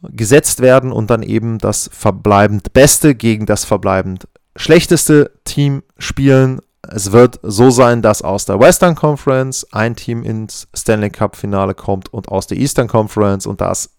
gesetzt 0.03 0.61
werden 0.61 0.93
und 0.93 1.09
dann 1.09 1.23
eben 1.23 1.57
das 1.57 1.89
verbleibend 1.91 2.75
Beste 2.75 3.15
gegen 3.15 3.47
das 3.47 3.65
verbleibend 3.65 4.29
schlechteste 4.57 5.33
Team 5.45 5.83
spielen 5.99 6.61
es 6.89 7.13
wird 7.13 7.39
so 7.43 7.71
sein, 7.71 8.03
dass 8.03 8.23
aus 8.23 8.47
der 8.47 8.59
Western 8.59 8.95
Conference 8.95 9.67
ein 9.73 9.97
Team 9.97 10.23
ins 10.23 10.67
Stanley 10.75 11.11
Cup 11.11 11.37
Finale 11.37 11.75
kommt 11.75 12.13
und 12.13 12.29
aus 12.29 12.47
der 12.47 12.59
Eastern 12.59 12.89
Conference 12.89 13.47
und 13.47 13.61
da 13.61 13.71
ist 13.71 13.91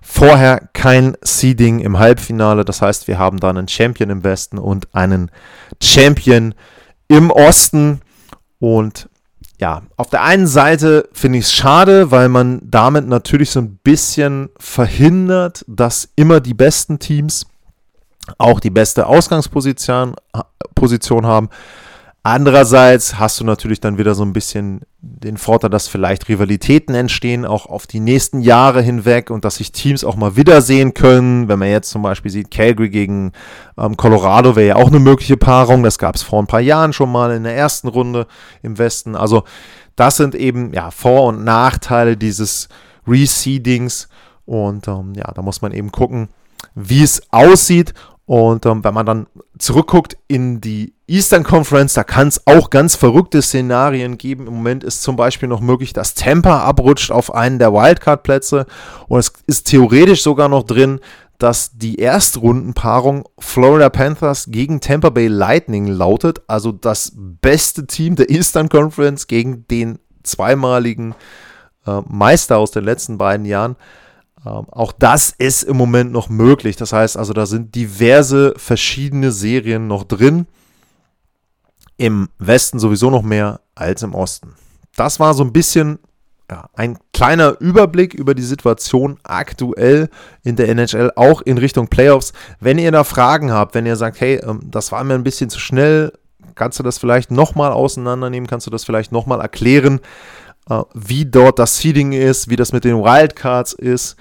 vorher 0.00 0.68
kein 0.72 1.16
Seeding 1.22 1.80
im 1.80 1.98
Halbfinale. 1.98 2.64
Das 2.64 2.82
heißt, 2.82 3.06
wir 3.06 3.18
haben 3.18 3.38
dann 3.38 3.56
einen 3.56 3.68
Champion 3.68 4.10
im 4.10 4.24
Westen 4.24 4.58
und 4.58 4.92
einen 4.94 5.30
Champion 5.80 6.54
im 7.06 7.30
Osten. 7.30 8.00
Und 8.58 9.08
ja, 9.60 9.82
auf 9.96 10.10
der 10.10 10.22
einen 10.22 10.48
Seite 10.48 11.08
finde 11.12 11.38
ich 11.38 11.44
es 11.44 11.52
schade, 11.52 12.10
weil 12.10 12.28
man 12.28 12.60
damit 12.64 13.06
natürlich 13.06 13.50
so 13.50 13.60
ein 13.60 13.76
bisschen 13.76 14.48
verhindert, 14.58 15.64
dass 15.68 16.08
immer 16.16 16.40
die 16.40 16.54
besten 16.54 16.98
Teams 16.98 17.46
auch 18.38 18.60
die 18.60 18.70
beste 18.70 19.06
Ausgangsposition 19.06 20.14
Position 20.74 21.26
haben. 21.26 21.48
Andererseits 22.24 23.18
hast 23.18 23.40
du 23.40 23.44
natürlich 23.44 23.80
dann 23.80 23.98
wieder 23.98 24.14
so 24.14 24.24
ein 24.24 24.32
bisschen 24.32 24.82
den 25.00 25.36
Vorteil, 25.36 25.70
dass 25.70 25.88
vielleicht 25.88 26.28
Rivalitäten 26.28 26.94
entstehen, 26.94 27.44
auch 27.44 27.66
auf 27.66 27.88
die 27.88 27.98
nächsten 27.98 28.40
Jahre 28.40 28.80
hinweg 28.80 29.28
und 29.30 29.44
dass 29.44 29.56
sich 29.56 29.72
Teams 29.72 30.04
auch 30.04 30.14
mal 30.14 30.36
wiedersehen 30.36 30.94
können. 30.94 31.48
Wenn 31.48 31.58
man 31.58 31.68
jetzt 31.68 31.90
zum 31.90 32.02
Beispiel 32.02 32.30
sieht, 32.30 32.52
Calgary 32.52 32.90
gegen 32.90 33.32
ähm, 33.76 33.96
Colorado 33.96 34.54
wäre 34.54 34.68
ja 34.68 34.76
auch 34.76 34.86
eine 34.86 35.00
mögliche 35.00 35.36
Paarung. 35.36 35.82
Das 35.82 35.98
gab 35.98 36.14
es 36.14 36.22
vor 36.22 36.40
ein 36.40 36.46
paar 36.46 36.60
Jahren 36.60 36.92
schon 36.92 37.10
mal 37.10 37.32
in 37.32 37.42
der 37.42 37.56
ersten 37.56 37.88
Runde 37.88 38.28
im 38.62 38.78
Westen. 38.78 39.16
Also 39.16 39.42
das 39.96 40.16
sind 40.16 40.36
eben 40.36 40.72
ja 40.72 40.92
Vor- 40.92 41.26
und 41.26 41.42
Nachteile 41.42 42.16
dieses 42.16 42.68
Reseedings. 43.04 44.08
Und 44.44 44.86
ähm, 44.86 45.14
ja, 45.16 45.32
da 45.34 45.42
muss 45.42 45.60
man 45.60 45.72
eben 45.72 45.90
gucken, 45.90 46.28
wie 46.76 47.02
es 47.02 47.20
aussieht. 47.32 47.94
Und 48.32 48.64
ähm, 48.64 48.82
wenn 48.82 48.94
man 48.94 49.04
dann 49.04 49.26
zurückguckt 49.58 50.16
in 50.26 50.62
die 50.62 50.94
Eastern 51.06 51.44
Conference, 51.44 51.92
da 51.92 52.02
kann 52.02 52.28
es 52.28 52.46
auch 52.46 52.70
ganz 52.70 52.96
verrückte 52.96 53.42
Szenarien 53.42 54.16
geben. 54.16 54.46
Im 54.46 54.54
Moment 54.54 54.84
ist 54.84 55.02
zum 55.02 55.16
Beispiel 55.16 55.50
noch 55.50 55.60
möglich, 55.60 55.92
dass 55.92 56.14
Tampa 56.14 56.60
abrutscht 56.62 57.10
auf 57.10 57.34
einen 57.34 57.58
der 57.58 57.74
Wildcard-Plätze. 57.74 58.64
Und 59.06 59.18
es 59.18 59.34
ist 59.46 59.66
theoretisch 59.66 60.22
sogar 60.22 60.48
noch 60.48 60.62
drin, 60.62 61.00
dass 61.36 61.72
die 61.76 61.96
Erstrundenpaarung 61.96 63.28
Florida 63.38 63.90
Panthers 63.90 64.46
gegen 64.48 64.80
Tampa 64.80 65.10
Bay 65.10 65.26
Lightning 65.26 65.86
lautet. 65.86 66.40
Also 66.46 66.72
das 66.72 67.12
beste 67.14 67.86
Team 67.86 68.16
der 68.16 68.30
Eastern 68.30 68.70
Conference 68.70 69.26
gegen 69.26 69.66
den 69.68 69.98
zweimaligen 70.22 71.14
äh, 71.86 72.00
Meister 72.08 72.56
aus 72.56 72.70
den 72.70 72.84
letzten 72.84 73.18
beiden 73.18 73.44
Jahren. 73.44 73.76
Ähm, 74.44 74.66
auch 74.70 74.92
das 74.92 75.34
ist 75.38 75.62
im 75.62 75.76
Moment 75.76 76.12
noch 76.12 76.28
möglich. 76.28 76.76
Das 76.76 76.92
heißt 76.92 77.16
also, 77.16 77.32
da 77.32 77.46
sind 77.46 77.74
diverse 77.74 78.54
verschiedene 78.56 79.32
Serien 79.32 79.86
noch 79.86 80.04
drin. 80.04 80.46
Im 81.96 82.28
Westen 82.38 82.78
sowieso 82.78 83.10
noch 83.10 83.22
mehr 83.22 83.60
als 83.74 84.02
im 84.02 84.14
Osten. 84.14 84.54
Das 84.96 85.20
war 85.20 85.34
so 85.34 85.44
ein 85.44 85.52
bisschen 85.52 85.98
ja, 86.50 86.68
ein 86.74 86.98
kleiner 87.14 87.58
Überblick 87.60 88.12
über 88.12 88.34
die 88.34 88.42
Situation 88.42 89.18
aktuell 89.22 90.10
in 90.42 90.56
der 90.56 90.68
NHL, 90.68 91.12
auch 91.16 91.40
in 91.40 91.56
Richtung 91.56 91.88
Playoffs. 91.88 92.32
Wenn 92.60 92.78
ihr 92.78 92.92
da 92.92 93.04
Fragen 93.04 93.52
habt, 93.52 93.74
wenn 93.74 93.86
ihr 93.86 93.96
sagt, 93.96 94.20
hey, 94.20 94.40
ähm, 94.44 94.60
das 94.70 94.92
war 94.92 95.02
mir 95.04 95.14
ein 95.14 95.24
bisschen 95.24 95.48
zu 95.48 95.58
schnell, 95.58 96.12
kannst 96.54 96.78
du 96.78 96.82
das 96.82 96.98
vielleicht 96.98 97.30
nochmal 97.30 97.72
auseinandernehmen, 97.72 98.46
kannst 98.46 98.66
du 98.66 98.70
das 98.70 98.84
vielleicht 98.84 99.12
nochmal 99.12 99.40
erklären, 99.40 100.00
wie 100.94 101.24
dort 101.24 101.58
das 101.58 101.78
Seeding 101.78 102.12
ist, 102.12 102.48
wie 102.48 102.56
das 102.56 102.72
mit 102.72 102.84
den 102.84 103.02
Wildcards 103.02 103.72
ist, 103.72 104.16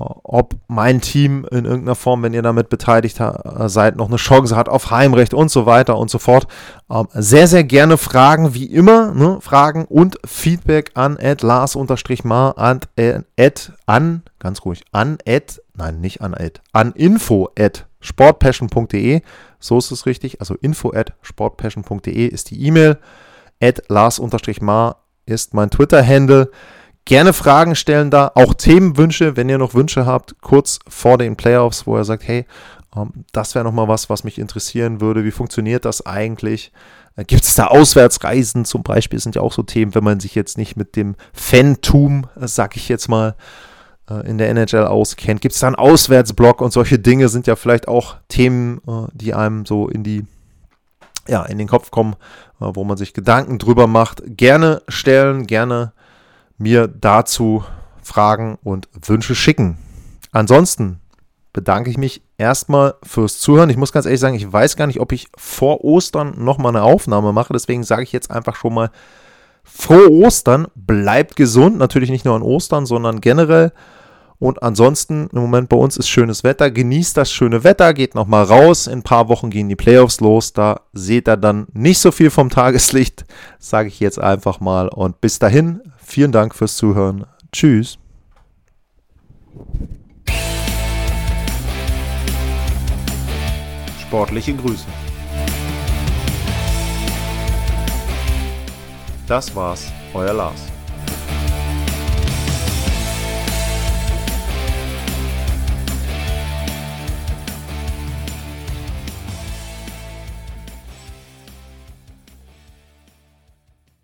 äh, 0.00 0.04
ob 0.22 0.54
mein 0.68 1.00
Team 1.00 1.46
in 1.50 1.64
irgendeiner 1.64 1.94
Form, 1.94 2.22
wenn 2.22 2.32
ihr 2.32 2.42
damit 2.42 2.68
beteiligt 2.68 3.20
äh, 3.20 3.68
seid, 3.68 3.96
noch 3.96 4.08
eine 4.08 4.16
Chance 4.16 4.56
hat 4.56 4.68
auf 4.68 4.90
Heimrecht 4.90 5.34
und 5.34 5.50
so 5.50 5.66
weiter 5.66 5.98
und 5.98 6.10
so 6.10 6.18
fort. 6.18 6.46
Ähm, 6.90 7.08
sehr, 7.12 7.46
sehr 7.46 7.64
gerne 7.64 7.96
Fragen, 7.96 8.54
wie 8.54 8.66
immer, 8.66 9.12
ne? 9.12 9.38
Fragen 9.40 9.84
und 9.84 10.18
Feedback 10.24 10.92
an 10.94 11.18
lars-mar 11.20 12.58
an, 12.58 12.80
at, 13.38 13.72
an, 13.86 14.22
ganz 14.38 14.64
ruhig, 14.64 14.84
an 14.92 15.18
at, 15.26 15.60
nein, 15.74 16.00
nicht 16.00 16.22
an 16.22 16.34
at, 16.34 16.60
an 16.72 16.92
info 16.92 17.50
at 17.58 17.86
sportpassion.de, 18.00 19.20
so 19.58 19.76
ist 19.76 19.90
es 19.90 20.06
richtig, 20.06 20.40
also 20.40 20.54
info 20.54 20.92
at 20.92 21.12
sportpassion.de 21.20 22.26
ist 22.26 22.50
die 22.50 22.64
E-Mail, 22.64 22.98
at 23.60 23.82
lars-mar 23.88 24.96
ist 25.26 25.54
mein 25.54 25.70
Twitter-Handle. 25.70 26.50
Gerne 27.04 27.32
Fragen 27.32 27.74
stellen 27.74 28.10
da, 28.10 28.30
auch 28.34 28.54
Themenwünsche, 28.54 29.36
wenn 29.36 29.48
ihr 29.48 29.58
noch 29.58 29.74
Wünsche 29.74 30.06
habt, 30.06 30.40
kurz 30.42 30.78
vor 30.86 31.18
den 31.18 31.36
Playoffs, 31.36 31.86
wo 31.86 31.96
er 31.96 32.04
sagt, 32.04 32.26
hey, 32.26 32.46
ähm, 32.94 33.24
das 33.32 33.54
wäre 33.54 33.64
nochmal 33.64 33.88
was, 33.88 34.10
was 34.10 34.24
mich 34.24 34.38
interessieren 34.38 35.00
würde. 35.00 35.24
Wie 35.24 35.30
funktioniert 35.30 35.84
das 35.84 36.04
eigentlich? 36.06 36.72
Äh, 37.16 37.24
Gibt 37.24 37.44
es 37.44 37.54
da 37.54 37.66
Auswärtsreisen 37.66 38.64
zum 38.64 38.82
Beispiel? 38.82 39.16
Das 39.16 39.24
sind 39.24 39.36
ja 39.36 39.42
auch 39.42 39.52
so 39.52 39.62
Themen, 39.62 39.94
wenn 39.94 40.04
man 40.04 40.20
sich 40.20 40.34
jetzt 40.34 40.58
nicht 40.58 40.76
mit 40.76 40.96
dem 40.96 41.16
Fantum, 41.32 42.26
äh, 42.40 42.46
sag 42.46 42.76
ich 42.76 42.88
jetzt 42.88 43.08
mal, 43.08 43.34
äh, 44.08 44.28
in 44.28 44.38
der 44.38 44.50
NHL 44.50 44.86
auskennt. 44.86 45.40
Gibt 45.40 45.54
es 45.54 45.60
da 45.60 45.68
einen 45.68 45.76
Auswärtsblock 45.76 46.60
und 46.60 46.72
solche 46.72 46.98
Dinge 46.98 47.28
sind 47.28 47.46
ja 47.46 47.56
vielleicht 47.56 47.88
auch 47.88 48.16
Themen, 48.28 48.80
die 49.12 49.34
einem 49.34 49.66
so 49.66 49.88
in 49.88 50.02
die 50.02 50.26
ja, 51.30 51.44
in 51.44 51.58
den 51.58 51.68
Kopf 51.68 51.90
kommen, 51.90 52.16
wo 52.58 52.84
man 52.84 52.96
sich 52.96 53.14
Gedanken 53.14 53.58
drüber 53.58 53.86
macht. 53.86 54.22
Gerne 54.26 54.82
stellen, 54.88 55.46
gerne 55.46 55.92
mir 56.58 56.88
dazu 56.88 57.64
Fragen 58.02 58.58
und 58.62 58.88
Wünsche 59.06 59.34
schicken. 59.34 59.78
Ansonsten 60.32 61.00
bedanke 61.52 61.90
ich 61.90 61.98
mich 61.98 62.22
erstmal 62.38 62.94
fürs 63.02 63.38
Zuhören. 63.38 63.70
Ich 63.70 63.76
muss 63.76 63.92
ganz 63.92 64.06
ehrlich 64.06 64.20
sagen, 64.20 64.34
ich 64.34 64.52
weiß 64.52 64.76
gar 64.76 64.86
nicht, 64.86 65.00
ob 65.00 65.12
ich 65.12 65.28
vor 65.36 65.84
Ostern 65.84 66.34
nochmal 66.36 66.74
eine 66.74 66.84
Aufnahme 66.84 67.32
mache. 67.32 67.52
Deswegen 67.52 67.82
sage 67.82 68.02
ich 68.02 68.12
jetzt 68.12 68.30
einfach 68.30 68.56
schon 68.56 68.74
mal 68.74 68.90
frohe 69.62 70.10
Ostern. 70.10 70.66
Bleibt 70.74 71.36
gesund. 71.36 71.78
Natürlich 71.78 72.10
nicht 72.10 72.24
nur 72.24 72.36
an 72.36 72.42
Ostern, 72.42 72.86
sondern 72.86 73.20
generell. 73.20 73.72
Und 74.40 74.62
ansonsten, 74.62 75.28
im 75.34 75.42
Moment 75.42 75.68
bei 75.68 75.76
uns 75.76 75.98
ist 75.98 76.08
schönes 76.08 76.44
Wetter. 76.44 76.70
Genießt 76.70 77.14
das 77.14 77.30
schöne 77.30 77.62
Wetter, 77.62 77.92
geht 77.92 78.14
nochmal 78.14 78.44
raus. 78.44 78.86
In 78.86 79.00
ein 79.00 79.02
paar 79.02 79.28
Wochen 79.28 79.50
gehen 79.50 79.68
die 79.68 79.76
Playoffs 79.76 80.20
los. 80.20 80.54
Da 80.54 80.80
seht 80.94 81.28
ihr 81.28 81.36
dann 81.36 81.66
nicht 81.74 81.98
so 81.98 82.10
viel 82.10 82.30
vom 82.30 82.48
Tageslicht, 82.50 83.26
sage 83.58 83.88
ich 83.88 84.00
jetzt 84.00 84.18
einfach 84.18 84.58
mal. 84.58 84.88
Und 84.88 85.20
bis 85.20 85.38
dahin, 85.38 85.82
vielen 85.98 86.32
Dank 86.32 86.54
fürs 86.54 86.76
Zuhören. 86.76 87.26
Tschüss. 87.52 87.98
Sportliche 94.00 94.54
Grüße. 94.54 94.86
Das 99.28 99.54
war's, 99.54 99.92
euer 100.14 100.32
Lars. 100.32 100.69